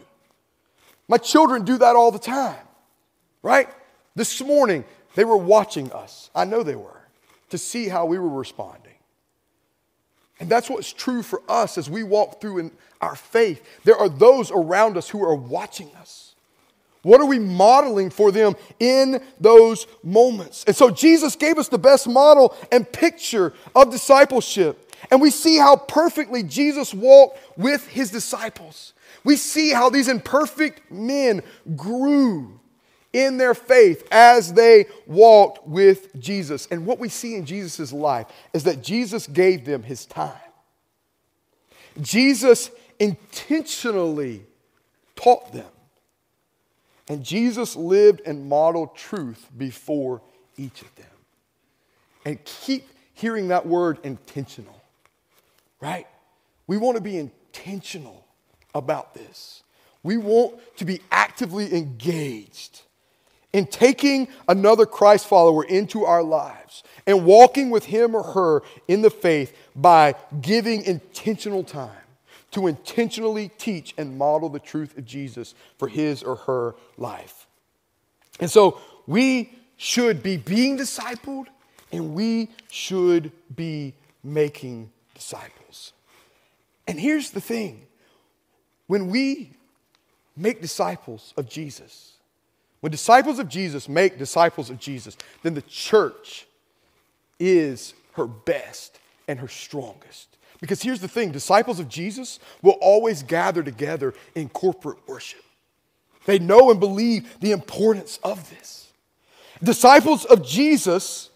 My 1.08 1.18
children 1.18 1.66
do 1.66 1.78
that 1.78 1.95
all 1.95 2.10
the 2.10 2.18
time, 2.18 2.66
right? 3.43 3.70
This 4.16 4.41
morning, 4.41 4.84
they 5.14 5.24
were 5.24 5.38
watching 5.38 5.91
us. 5.91 6.32
I 6.34 6.45
know 6.45 6.64
they 6.64 6.76
were, 6.76 7.04
to 7.51 7.60
see 7.60 7.89
how 7.89 8.08
we 8.08 8.18
were 8.18 8.28
responding. 8.28 8.95
And 10.39 10.49
that's 10.49 10.68
what's 10.68 10.91
true 10.91 11.22
for 11.22 11.43
us 11.47 11.78
as 11.78 11.91
we 11.91 12.01
walk 12.01 12.41
through 12.41 12.58
in 12.58 12.72
our 13.01 13.16
faith. 13.16 13.64
There 13.84 13.97
are 13.97 14.10
those 14.10 14.49
around 14.49 14.97
us 14.97 15.10
who 15.10 15.24
are 15.24 15.36
watching 15.36 15.91
us 15.95 16.29
What 17.02 17.22
are 17.22 17.26
we 17.26 17.39
modeling 17.39 18.10
for 18.10 18.32
them 18.32 18.56
in 18.80 19.22
those 19.39 19.88
moments? 20.04 20.64
And 20.66 20.76
so 20.76 20.89
Jesus 20.89 21.36
gave 21.36 21.58
us 21.58 21.70
the 21.70 21.78
best 21.78 22.08
model 22.08 22.56
and 22.72 22.91
picture 22.91 23.54
of 23.74 23.91
discipleship. 23.91 24.86
And 25.10 25.22
we 25.22 25.32
see 25.32 25.58
how 25.58 25.78
perfectly 25.78 26.43
Jesus 26.43 26.93
walked 26.93 27.39
with 27.58 27.88
his 27.88 28.12
disciples. 28.12 28.93
We 29.24 29.38
see 29.38 29.72
how 29.72 29.89
these 29.89 30.08
imperfect 30.08 30.91
men 30.91 31.41
grew 31.76 32.60
in 33.14 33.38
their 33.38 33.56
faith 33.56 34.08
as 34.12 34.54
they 34.54 34.86
walked 35.08 35.68
with 35.68 36.20
Jesus. 36.20 36.68
And 36.70 36.86
what 36.86 37.00
we 37.00 37.10
see 37.10 37.36
in 37.36 37.45
Jesus' 37.45 37.91
life 37.93 38.28
is 38.54 38.66
that 38.66 38.84
Jesus 38.84 39.26
gave 39.26 39.66
them 39.66 39.84
his 39.84 40.06
time. 40.06 40.34
Jesus 42.02 42.70
intentionally 43.00 44.45
taught 45.16 45.52
them. 45.54 45.66
And 47.10 47.24
Jesus 47.24 47.76
lived 47.76 48.22
and 48.26 48.47
modeled 48.47 48.95
truth 48.95 49.47
before 49.57 50.22
each 50.57 50.84
of 50.84 50.95
them. 50.95 51.05
And 52.24 52.43
keep 52.45 52.88
hearing 53.16 53.47
that 53.47 53.66
word 53.66 53.97
intentional, 54.03 54.80
right? 55.82 56.07
We 56.68 56.78
want 56.78 56.97
to 56.97 57.03
be 57.03 57.18
intentional 57.18 58.26
about 58.76 59.16
this. 59.16 59.64
We 60.03 60.18
want 60.18 60.60
to 60.78 60.86
be 60.86 61.01
actively 61.12 61.76
engaged 61.76 62.82
in 63.51 63.66
taking 63.66 64.28
another 64.47 64.86
Christ 64.86 65.26
follower 65.26 65.64
into 65.64 66.05
our 66.05 66.22
lives 66.22 66.84
and 67.07 67.26
walking 67.26 67.72
with 67.72 67.86
him 67.86 68.14
or 68.14 68.22
her 68.22 68.62
in 68.88 69.01
the 69.01 69.10
faith 69.10 69.57
by 69.76 70.14
giving 70.39 70.84
intentional 70.84 71.64
time 71.64 71.89
to 72.52 72.68
intentionally 72.68 73.52
teach 73.58 73.93
and 73.97 74.18
model 74.18 74.50
the 74.50 74.60
truth 74.60 74.97
of 74.97 75.06
Jesus 75.06 75.54
for 75.78 75.88
his 75.88 76.24
or 76.24 76.36
her 76.36 76.76
life. 76.97 77.47
And 78.39 78.50
so 78.50 78.80
we 79.08 79.54
should 79.78 80.24
be 80.24 80.38
being 80.38 80.78
discipled 80.78 81.45
and 81.91 82.14
we 82.14 82.50
should 82.70 83.32
be 83.56 83.93
making 84.24 84.91
disciples. 85.14 85.93
And 86.88 87.00
here's 87.00 87.32
the 87.32 87.41
thing 87.41 87.86
when 88.88 89.10
we 89.10 89.52
make 90.36 90.62
disciples 90.62 91.34
of 91.38 91.47
Jesus, 91.47 92.14
when 92.80 92.91
disciples 92.91 93.39
of 93.39 93.50
Jesus 93.50 93.88
make 93.88 94.18
disciples 94.18 94.70
of 94.70 94.80
Jesus, 94.80 95.18
then 95.43 95.54
the 95.54 95.62
church 95.64 96.47
is 97.39 97.93
her 98.14 98.26
best 98.26 99.00
and 99.28 99.39
her 99.39 99.47
strongest. 99.47 100.38
Because 100.62 100.82
here's 100.82 100.99
the 100.99 101.07
thing 101.07 101.32
disciples 101.32 101.80
of 101.80 101.88
Jesus 101.88 102.39
will 102.62 102.78
always 102.82 103.24
gather 103.24 103.64
together 103.64 104.14
in 104.36 104.49
corporate 104.49 104.97
worship. 105.07 105.43
They 106.26 106.39
know 106.39 106.70
and 106.70 106.80
believe 106.80 107.39
the 107.39 107.51
importance 107.51 108.20
of 108.24 108.49
this. 108.49 108.91
Disciples 109.64 110.26
of 110.26 110.45
Jesus 110.45 111.30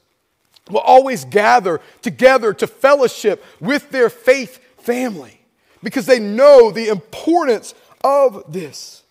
will 0.70 0.80
always 0.80 1.26
gather 1.26 1.82
together 2.02 2.54
to 2.54 2.68
fellowship 2.68 3.44
with 3.60 3.90
their 3.92 4.10
faith 4.10 4.60
family 4.78 5.40
because 5.82 6.06
they 6.06 6.20
know 6.20 6.72
the 6.72 6.88
importance 6.88 7.74
of 8.04 8.44
this. 8.52 9.04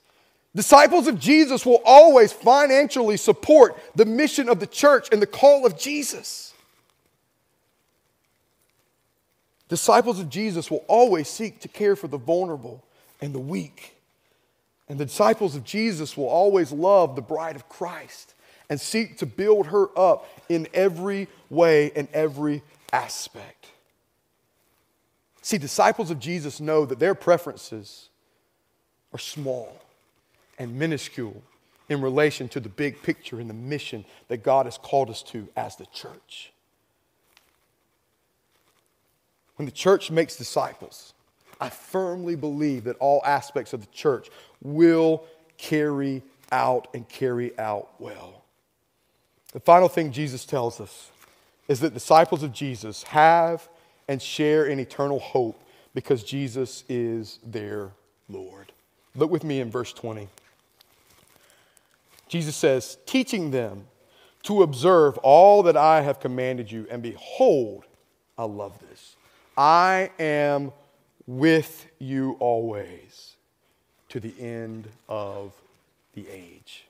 Disciples 0.54 1.06
of 1.06 1.18
Jesus 1.18 1.64
will 1.64 1.80
always 1.84 2.32
financially 2.32 3.16
support 3.16 3.78
the 3.94 4.04
mission 4.04 4.48
of 4.48 4.60
the 4.60 4.66
church 4.66 5.08
and 5.10 5.20
the 5.20 5.26
call 5.26 5.64
of 5.64 5.78
Jesus. 5.78 6.51
Disciples 9.72 10.20
of 10.20 10.28
Jesus 10.28 10.70
will 10.70 10.84
always 10.86 11.28
seek 11.28 11.60
to 11.60 11.68
care 11.68 11.96
for 11.96 12.06
the 12.06 12.18
vulnerable 12.18 12.84
and 13.22 13.34
the 13.34 13.38
weak. 13.38 13.96
And 14.86 15.00
the 15.00 15.06
disciples 15.06 15.56
of 15.56 15.64
Jesus 15.64 16.14
will 16.14 16.28
always 16.28 16.72
love 16.72 17.16
the 17.16 17.22
bride 17.22 17.56
of 17.56 17.70
Christ 17.70 18.34
and 18.68 18.78
seek 18.78 19.16
to 19.16 19.24
build 19.24 19.68
her 19.68 19.88
up 19.98 20.28
in 20.50 20.68
every 20.74 21.26
way 21.48 21.90
and 21.96 22.06
every 22.12 22.60
aspect. 22.92 23.68
See, 25.40 25.56
disciples 25.56 26.10
of 26.10 26.20
Jesus 26.20 26.60
know 26.60 26.84
that 26.84 26.98
their 26.98 27.14
preferences 27.14 28.10
are 29.14 29.18
small 29.18 29.74
and 30.58 30.78
minuscule 30.78 31.42
in 31.88 32.02
relation 32.02 32.46
to 32.50 32.60
the 32.60 32.68
big 32.68 33.02
picture 33.02 33.40
and 33.40 33.48
the 33.48 33.54
mission 33.54 34.04
that 34.28 34.42
God 34.42 34.66
has 34.66 34.76
called 34.76 35.08
us 35.08 35.22
to 35.22 35.48
as 35.56 35.76
the 35.76 35.86
church. 35.86 36.51
When 39.56 39.66
the 39.66 39.72
church 39.72 40.10
makes 40.10 40.36
disciples, 40.36 41.14
I 41.60 41.68
firmly 41.68 42.34
believe 42.34 42.84
that 42.84 42.96
all 42.98 43.22
aspects 43.24 43.72
of 43.72 43.80
the 43.80 43.92
church 43.92 44.30
will 44.62 45.24
carry 45.58 46.22
out 46.50 46.88
and 46.94 47.08
carry 47.08 47.56
out 47.58 47.90
well. 48.00 48.42
The 49.52 49.60
final 49.60 49.88
thing 49.88 50.12
Jesus 50.12 50.44
tells 50.44 50.80
us 50.80 51.10
is 51.68 51.80
that 51.80 51.94
disciples 51.94 52.42
of 52.42 52.52
Jesus 52.52 53.02
have 53.04 53.68
and 54.08 54.20
share 54.20 54.64
an 54.64 54.80
eternal 54.80 55.20
hope 55.20 55.62
because 55.94 56.24
Jesus 56.24 56.84
is 56.88 57.38
their 57.44 57.90
Lord. 58.28 58.72
Look 59.14 59.30
with 59.30 59.44
me 59.44 59.60
in 59.60 59.70
verse 59.70 59.92
20. 59.92 60.28
Jesus 62.28 62.56
says, 62.56 62.96
teaching 63.04 63.50
them 63.50 63.84
to 64.44 64.62
observe 64.62 65.18
all 65.18 65.62
that 65.64 65.76
I 65.76 66.00
have 66.00 66.18
commanded 66.18 66.72
you, 66.72 66.86
and 66.90 67.02
behold, 67.02 67.84
I 68.36 68.44
love 68.44 68.78
this. 68.88 69.11
I 69.56 70.10
am 70.18 70.72
with 71.26 71.86
you 71.98 72.36
always 72.40 73.36
to 74.08 74.20
the 74.20 74.34
end 74.40 74.88
of 75.08 75.52
the 76.14 76.26
age. 76.28 76.84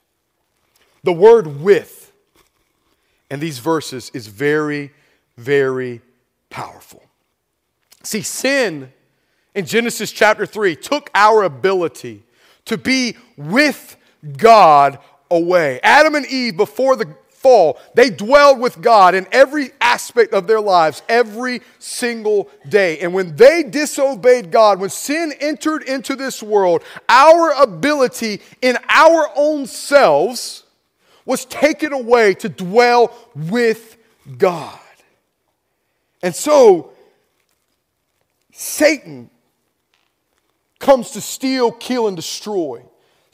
The 1.04 1.12
word 1.12 1.60
with 1.60 2.12
in 3.30 3.40
these 3.40 3.58
verses 3.58 4.10
is 4.14 4.26
very, 4.26 4.92
very 5.36 6.00
powerful. 6.50 7.02
See, 8.02 8.22
sin 8.22 8.92
in 9.54 9.64
Genesis 9.64 10.12
chapter 10.12 10.46
3 10.46 10.76
took 10.76 11.10
our 11.14 11.42
ability 11.42 12.22
to 12.66 12.76
be 12.76 13.16
with 13.36 13.96
God 14.36 14.98
away. 15.30 15.80
Adam 15.82 16.14
and 16.14 16.26
Eve, 16.26 16.56
before 16.56 16.96
the 16.96 17.14
fall, 17.42 17.78
they 17.94 18.08
dwelled 18.08 18.60
with 18.60 18.80
God 18.80 19.14
in 19.14 19.26
every 19.32 19.70
aspect 19.80 20.32
of 20.32 20.46
their 20.46 20.60
lives 20.60 21.02
every 21.08 21.60
single 21.78 22.48
day. 22.68 23.00
And 23.00 23.12
when 23.12 23.36
they 23.36 23.62
disobeyed 23.62 24.50
God, 24.50 24.80
when 24.80 24.90
sin 24.90 25.34
entered 25.40 25.82
into 25.82 26.16
this 26.16 26.42
world, 26.42 26.84
our 27.08 27.50
ability 27.62 28.40
in 28.62 28.78
our 28.88 29.28
own 29.34 29.66
selves 29.66 30.64
was 31.24 31.44
taken 31.44 31.92
away 31.92 32.34
to 32.34 32.48
dwell 32.48 33.14
with 33.34 33.96
God. 34.38 34.78
And 36.22 36.34
so, 36.34 36.92
Satan 38.52 39.30
comes 40.78 41.10
to 41.12 41.20
steal, 41.20 41.72
kill, 41.72 42.06
and 42.06 42.16
destroy. 42.16 42.82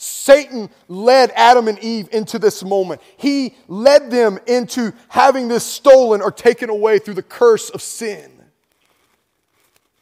Satan 0.01 0.71
led 0.87 1.33
Adam 1.35 1.67
and 1.67 1.79
Eve 1.81 2.09
into 2.13 2.39
this 2.39 2.63
moment. 2.63 3.03
He 3.17 3.57
led 3.67 4.13
them 4.13 4.39
into 4.47 4.95
having 5.09 5.49
this 5.49 5.65
stolen 5.65 6.23
or 6.23 6.31
taken 6.31 6.71
away 6.71 7.01
through 7.01 7.15
the 7.15 7.23
curse 7.23 7.69
of 7.69 7.83
sin. 7.83 8.31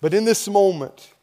But 0.02 0.12
in 0.12 0.26
this 0.26 0.46
moment, 0.48 1.14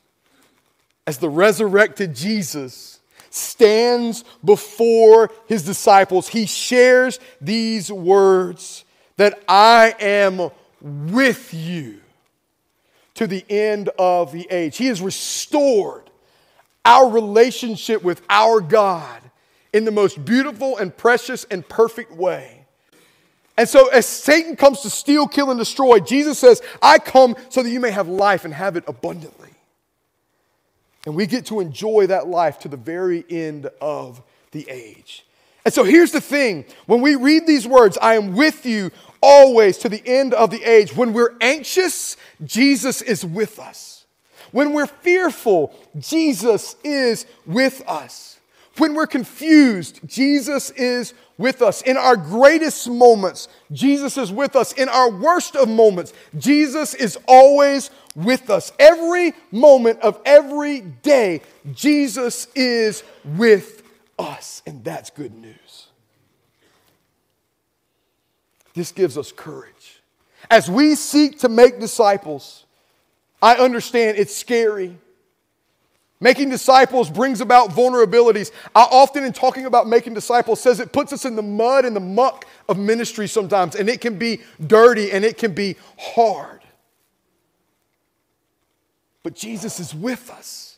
as 1.05 1.19
the 1.19 1.30
resurrected 1.30 2.15
Jesus 2.15 2.99
stands 3.30 4.24
before 4.43 5.30
his 5.45 5.63
disciples, 5.63 6.28
he 6.28 6.47
shares 6.47 7.19
these 7.39 7.91
words 7.91 8.86
that 9.17 9.39
I 9.47 9.93
am 9.99 10.49
with 10.82 11.53
you 11.53 11.99
to 13.13 13.28
the 13.28 13.45
end 13.51 13.89
of 13.99 14.32
the 14.32 14.47
age. 14.49 14.78
He 14.78 14.88
is 14.88 14.99
restored 14.99 16.03
our 16.86 17.10
relationship 17.10 18.04
with 18.04 18.22
our 18.30 18.62
God 18.62 19.22
in 19.72 19.86
the 19.86 19.92
most 19.92 20.24
beautiful 20.24 20.78
and 20.78 20.96
precious 20.96 21.46
and 21.46 21.68
perfect 21.68 22.12
way. 22.12 22.66
And 23.58 23.70
so, 23.70 23.88
as 23.90 24.08
Satan 24.08 24.56
comes 24.56 24.82
to 24.82 24.90
steal, 24.90 25.28
kill, 25.28 25.52
and 25.52 25.60
destroy, 25.60 26.00
Jesus 26.00 26.40
says, 26.40 26.62
I 26.82 26.98
come 26.98 27.36
so 27.50 27.62
that 27.62 27.70
you 27.70 27.80
may 27.80 27.92
have 27.92 28.08
life 28.08 28.46
and 28.46 28.54
have 28.54 28.76
it 28.76 28.84
abundantly. 28.88 29.50
And 31.06 31.16
we 31.16 31.28
get 31.28 31.46
to 31.48 31.60
enjoy 31.60 32.08
that 32.08 32.28
life 32.28 32.60
to 32.60 32.68
the 32.68 32.78
very 32.78 33.24
end 33.30 33.68
of 33.80 34.22
the 34.52 34.68
age. 34.70 35.26
And 35.66 35.74
so, 35.74 35.84
here's 35.84 36.12
the 36.12 36.22
thing 36.22 36.66
when 36.88 37.02
we 37.02 37.16
read 37.16 37.46
these 37.46 37.68
words, 37.68 37.98
I 38.02 38.16
am 38.16 38.36
with 38.36 38.66
you 38.66 38.90
always 39.22 39.78
to 39.80 39.90
the 39.90 40.02
end 40.06 40.34
of 40.34 40.50
the 40.50 40.64
age, 40.64 40.96
when 40.96 41.14
we're 41.14 41.36
anxious, 41.40 42.18
Jesus 42.44 43.02
is 43.02 43.24
with 43.24 43.60
us. 43.60 44.03
When 44.54 44.72
we're 44.72 44.88
fearful, 44.88 45.74
Jesus 45.99 46.76
is 46.84 47.26
with 47.45 47.84
us. 47.88 48.39
When 48.78 48.93
we're 48.93 49.08
confused, 49.08 49.99
Jesus 50.06 50.70
is 50.70 51.16
with 51.39 51.64
us. 51.64 51.82
In 51.82 51.97
our 51.97 52.16
greatest 52.16 52.88
moments, 52.88 53.47
Jesus 53.72 54.16
is 54.16 54.32
with 54.32 54.56
us. 54.56 54.72
In 54.74 54.89
our 54.89 55.10
worst 55.10 55.56
of 55.56 55.68
moments, 55.68 56.14
Jesus 56.38 56.93
is 56.93 57.18
always 57.28 57.89
with 58.16 58.51
us. 58.51 58.72
Every 58.78 59.34
moment 59.51 59.99
of 60.01 60.20
every 60.24 60.82
day, 60.82 61.41
Jesus 61.74 62.47
is 62.54 63.04
with 63.26 63.82
us, 64.20 64.62
and 64.68 64.84
that's 64.84 65.10
good 65.10 65.34
news. 65.34 65.88
This 68.76 68.91
gives 68.91 69.18
us 69.18 69.32
courage. 69.32 70.01
As 70.51 70.70
we 70.70 70.93
seek 70.93 71.39
to 71.39 71.49
make 71.49 71.80
disciples, 71.80 72.66
I 73.44 73.56
understand 73.58 74.18
it's 74.18 74.34
scary. 74.34 74.98
Making 76.22 76.50
disciples 76.50 77.10
brings 77.10 77.41
about 77.41 77.72
vulnerabilities. 77.72 78.52
I 78.74 78.88
often, 78.89 79.26
in 79.26 79.34
talking 79.34 79.66
about 79.66 79.86
making 79.86 80.14
disciples, 80.14 80.62
says 80.62 80.80
it 80.80 80.94
puts 80.94 81.12
us 81.12 81.26
in 81.26 81.36
the 81.36 81.41
mud 81.41 81.84
and 81.84 81.94
the 81.94 82.00
muck 82.00 82.46
of 82.70 82.80
ministry 82.80 83.28
sometimes, 83.28 83.76
and 83.76 83.89
it 83.89 84.00
can 84.00 84.18
be 84.18 84.39
dirty 84.66 85.12
and 85.12 85.26
it 85.26 85.38
can 85.38 85.54
be 85.54 85.76
hard. 86.00 86.62
But 89.24 89.36
Jesus 89.36 89.82
is 89.82 89.94
with 89.94 90.30
us. 90.30 90.78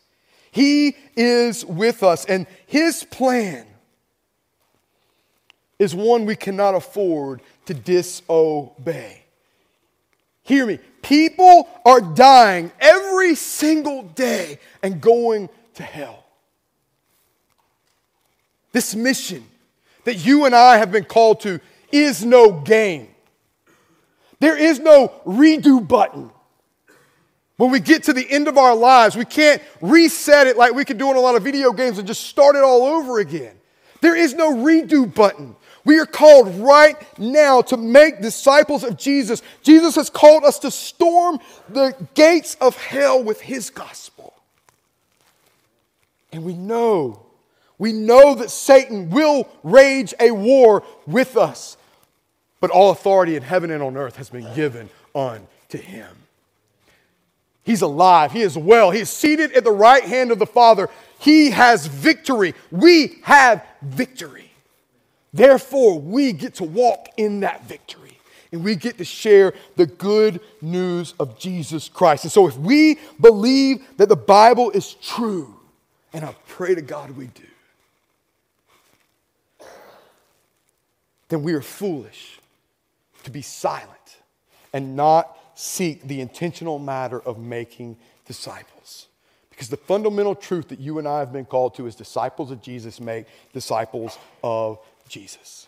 He 0.49 0.95
is 1.16 1.63
with 1.63 2.01
us, 2.01 2.26
and 2.26 2.47
His 2.66 3.03
plan 3.03 3.68
is 5.78 5.93
one 5.93 6.26
we 6.26 6.36
cannot 6.36 6.74
afford 6.74 7.43
to 7.68 7.76
disobey. 7.76 9.22
Hear 10.41 10.66
me. 10.66 10.80
People 11.06 11.70
are 11.86 12.01
dying 12.01 12.72
every 12.80 13.36
single 13.36 14.01
day 14.01 14.58
and 14.82 14.99
going 14.99 15.49
to 15.76 15.84
hell. 15.84 16.26
This 18.72 18.95
mission 18.95 19.45
that 20.06 20.26
you 20.26 20.45
and 20.45 20.56
I 20.56 20.78
have 20.78 20.91
been 20.91 21.03
called 21.03 21.41
to 21.41 21.60
is 21.91 22.26
no 22.26 22.51
game. 22.51 23.10
There 24.39 24.58
is 24.58 24.80
no 24.80 25.14
redo 25.28 25.88
button. 25.88 26.32
When 27.58 27.70
we 27.70 27.82
get 27.82 28.03
to 28.06 28.14
the 28.14 28.28
end 28.28 28.47
of 28.47 28.58
our 28.58 28.76
lives, 28.76 29.16
we 29.16 29.26
can't 29.26 29.62
reset 29.82 30.47
it 30.47 30.58
like 30.58 30.74
we 30.74 30.86
could 30.86 30.97
do 30.97 31.12
in 31.12 31.18
a 31.18 31.22
lot 31.22 31.36
of 31.36 31.43
video 31.43 31.72
games 31.72 31.99
and 31.99 32.08
just 32.08 32.24
start 32.24 32.56
it 32.56 32.64
all 32.64 32.82
over 32.82 33.20
again. 33.20 33.56
There 34.01 34.16
is 34.16 34.34
no 34.34 34.56
redo 34.56 35.14
button. 35.14 35.56
We 35.86 35.99
are 35.99 36.07
called 36.07 36.55
right 36.55 36.97
now 37.19 37.61
to 37.61 37.77
make 37.77 38.21
disciples 38.21 38.83
of 38.83 38.97
Jesus. 38.97 39.43
Jesus 39.61 39.95
has 39.95 40.09
called 40.09 40.43
us 40.43 40.59
to 40.59 40.71
storm 40.71 41.39
the 41.69 41.95
gates 42.15 42.57
of 42.59 42.75
hell 42.75 43.23
with 43.23 43.39
his 43.39 43.69
gospel. 43.69 44.33
And 46.33 46.43
we 46.43 46.55
know, 46.55 47.23
we 47.77 47.93
know 47.93 48.33
that 48.36 48.49
Satan 48.49 49.11
will 49.11 49.47
rage 49.63 50.13
a 50.19 50.31
war 50.31 50.83
with 51.05 51.38
us. 51.38 51.77
But 52.59 52.71
all 52.71 52.89
authority 52.89 53.36
in 53.36 53.43
heaven 53.43 53.69
and 53.69 53.83
on 53.83 53.95
earth 53.95 54.15
has 54.15 54.29
been 54.29 54.51
given 54.55 54.89
unto 55.13 55.77
him. 55.77 56.15
He's 57.63 57.83
alive. 57.83 58.31
He 58.31 58.41
is 58.41 58.57
well. 58.57 58.91
He 58.91 59.01
is 59.01 59.09
seated 59.09 59.51
at 59.53 59.63
the 59.63 59.71
right 59.71 60.03
hand 60.03 60.31
of 60.31 60.39
the 60.39 60.45
Father. 60.45 60.89
He 61.19 61.51
has 61.51 61.86
victory. 61.86 62.55
We 62.71 63.19
have 63.23 63.63
victory. 63.81 64.44
Therefore, 65.36 65.99
we 65.99 66.31
get 66.31 66.55
to 66.55 66.63
walk 66.63 67.09
in 67.17 67.41
that 67.41 67.65
victory 67.65 68.17
and 68.53 68.63
we 68.63 68.77
get 68.77 68.97
to 68.99 69.03
share 69.03 69.53
the 69.75 69.86
good 69.86 70.39
news 70.61 71.13
of 71.19 71.38
Jesus 71.38 71.89
Christ. 71.89 72.23
And 72.23 72.31
so, 72.31 72.47
if 72.47 72.57
we 72.57 72.99
believe 73.19 73.86
that 73.97 74.07
the 74.07 74.15
Bible 74.15 74.71
is 74.71 74.93
true, 74.93 75.53
and 76.13 76.23
I 76.23 76.33
pray 76.47 76.73
to 76.73 76.81
God 76.81 77.11
we 77.11 77.27
do, 77.27 77.43
then 81.27 81.43
we 81.43 81.53
are 81.53 81.61
foolish 81.61 82.39
to 83.25 83.29
be 83.29 83.41
silent 83.41 83.89
and 84.71 84.95
not 84.95 85.38
seek 85.55 86.01
the 86.03 86.21
intentional 86.21 86.79
matter 86.79 87.19
of 87.19 87.39
making 87.39 87.97
disciples. 88.25 89.07
Because 89.49 89.67
the 89.67 89.75
fundamental 89.75 90.33
truth 90.33 90.69
that 90.69 90.79
you 90.79 90.97
and 90.97 91.05
I 91.05 91.19
have 91.19 91.33
been 91.33 91.45
called 91.45 91.75
to 91.75 91.88
is 91.88 91.95
disciples 91.95 92.51
of 92.51 92.61
Jesus 92.61 93.01
make 93.01 93.25
disciples 93.51 94.17
of 94.41 94.79
Jesus. 95.08 95.68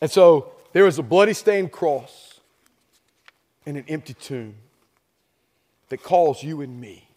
And 0.00 0.10
so 0.10 0.52
there 0.72 0.86
is 0.86 0.98
a 0.98 1.02
bloody 1.02 1.32
stained 1.32 1.72
cross 1.72 2.40
and 3.64 3.76
an 3.76 3.84
empty 3.88 4.14
tomb 4.14 4.54
that 5.88 6.02
calls 6.02 6.42
you 6.42 6.60
and 6.60 6.80
me 6.80 7.08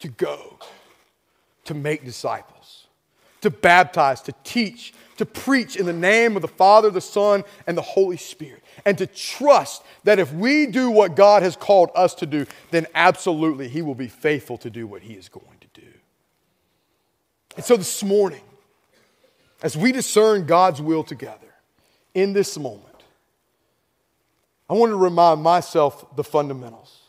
to 0.00 0.08
go, 0.08 0.58
to 1.64 1.74
make 1.74 2.04
disciples, 2.04 2.86
to 3.40 3.50
baptize, 3.50 4.20
to 4.22 4.34
teach, 4.44 4.92
to 5.16 5.24
preach 5.24 5.76
in 5.76 5.86
the 5.86 5.92
name 5.92 6.36
of 6.36 6.42
the 6.42 6.48
Father, 6.48 6.90
the 6.90 7.00
Son, 7.00 7.44
and 7.66 7.76
the 7.76 7.82
Holy 7.82 8.16
Spirit, 8.16 8.62
and 8.84 8.98
to 8.98 9.06
trust 9.06 9.82
that 10.02 10.18
if 10.18 10.32
we 10.32 10.66
do 10.66 10.90
what 10.90 11.16
God 11.16 11.42
has 11.42 11.56
called 11.56 11.90
us 11.94 12.14
to 12.16 12.26
do, 12.26 12.46
then 12.70 12.86
absolutely 12.94 13.68
He 13.68 13.80
will 13.80 13.94
be 13.94 14.08
faithful 14.08 14.58
to 14.58 14.70
do 14.70 14.86
what 14.86 15.02
He 15.02 15.14
is 15.14 15.28
going 15.28 15.58
to 15.60 15.80
do. 15.80 15.86
And 17.56 17.64
so 17.64 17.76
this 17.76 18.02
morning, 18.02 18.42
as 19.64 19.78
we 19.78 19.92
discern 19.92 20.44
God's 20.44 20.82
will 20.82 21.02
together 21.02 21.38
in 22.12 22.34
this 22.34 22.58
moment, 22.58 22.84
I 24.68 24.74
want 24.74 24.90
to 24.90 24.96
remind 24.96 25.42
myself 25.42 26.14
the 26.14 26.22
fundamentals. 26.22 27.00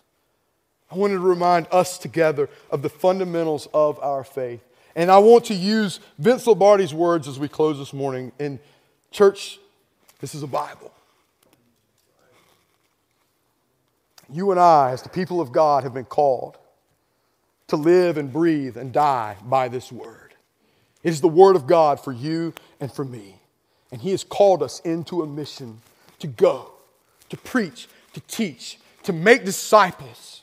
I 0.90 0.96
wanted 0.96 1.16
to 1.16 1.20
remind 1.20 1.68
us 1.70 1.98
together 1.98 2.50
of 2.72 2.82
the 2.82 2.90
fundamentals 2.90 3.68
of 3.74 4.00
our 4.00 4.24
faith. 4.24 4.62
And 4.96 5.12
I 5.12 5.18
want 5.18 5.44
to 5.46 5.54
use 5.54 6.00
Vince 6.18 6.48
Lombardi's 6.48 6.94
words 6.94 7.28
as 7.28 7.38
we 7.38 7.50
close 7.50 7.78
this 7.78 7.92
morning. 7.92 8.32
In 8.40 8.60
church, 9.12 9.60
this 10.22 10.34
is 10.34 10.42
a 10.42 10.48
Bible. 10.48 10.94
You 14.32 14.52
and 14.52 14.60
I, 14.60 14.92
as 14.92 15.02
the 15.02 15.10
people 15.10 15.42
of 15.42 15.52
God, 15.52 15.84
have 15.84 15.94
been 15.94 16.06
called 16.06 16.58
to 17.68 17.76
live 17.76 18.18
and 18.18 18.32
breathe 18.32 18.78
and 18.78 18.94
die 18.94 19.36
by 19.44 19.68
this 19.68 19.92
word. 19.92 20.25
It 21.06 21.10
is 21.10 21.22
the 21.22 21.28
Word 21.28 21.56
of 21.56 21.68
God 21.68 22.00
for 22.00 22.12
you 22.12 22.52
and 22.80 22.92
for 22.92 23.06
me. 23.06 23.36
And 23.92 24.02
He 24.02 24.10
has 24.10 24.24
called 24.24 24.64
us 24.64 24.80
into 24.80 25.22
a 25.22 25.28
mission 25.28 25.82
to 26.18 26.26
go, 26.26 26.72
to 27.30 27.38
preach, 27.38 27.88
to 28.14 28.20
teach, 28.22 28.80
to 29.04 29.14
make 29.14 29.46
disciples, 29.46 30.42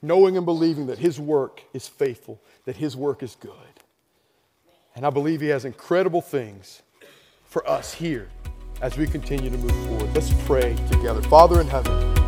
knowing 0.00 0.38
and 0.38 0.46
believing 0.46 0.86
that 0.86 0.98
His 0.98 1.20
work 1.20 1.62
is 1.74 1.86
faithful, 1.86 2.40
that 2.64 2.76
His 2.76 2.96
work 2.96 3.22
is 3.22 3.36
good. 3.38 3.52
And 4.96 5.04
I 5.04 5.10
believe 5.10 5.42
He 5.42 5.48
has 5.48 5.66
incredible 5.66 6.22
things 6.22 6.80
for 7.44 7.68
us 7.68 7.92
here 7.92 8.30
as 8.80 8.96
we 8.96 9.06
continue 9.06 9.50
to 9.50 9.58
move 9.58 9.86
forward. 9.86 10.14
Let's 10.14 10.32
pray 10.46 10.74
together. 10.90 11.20
Father 11.20 11.60
in 11.60 11.66
heaven, 11.66 12.21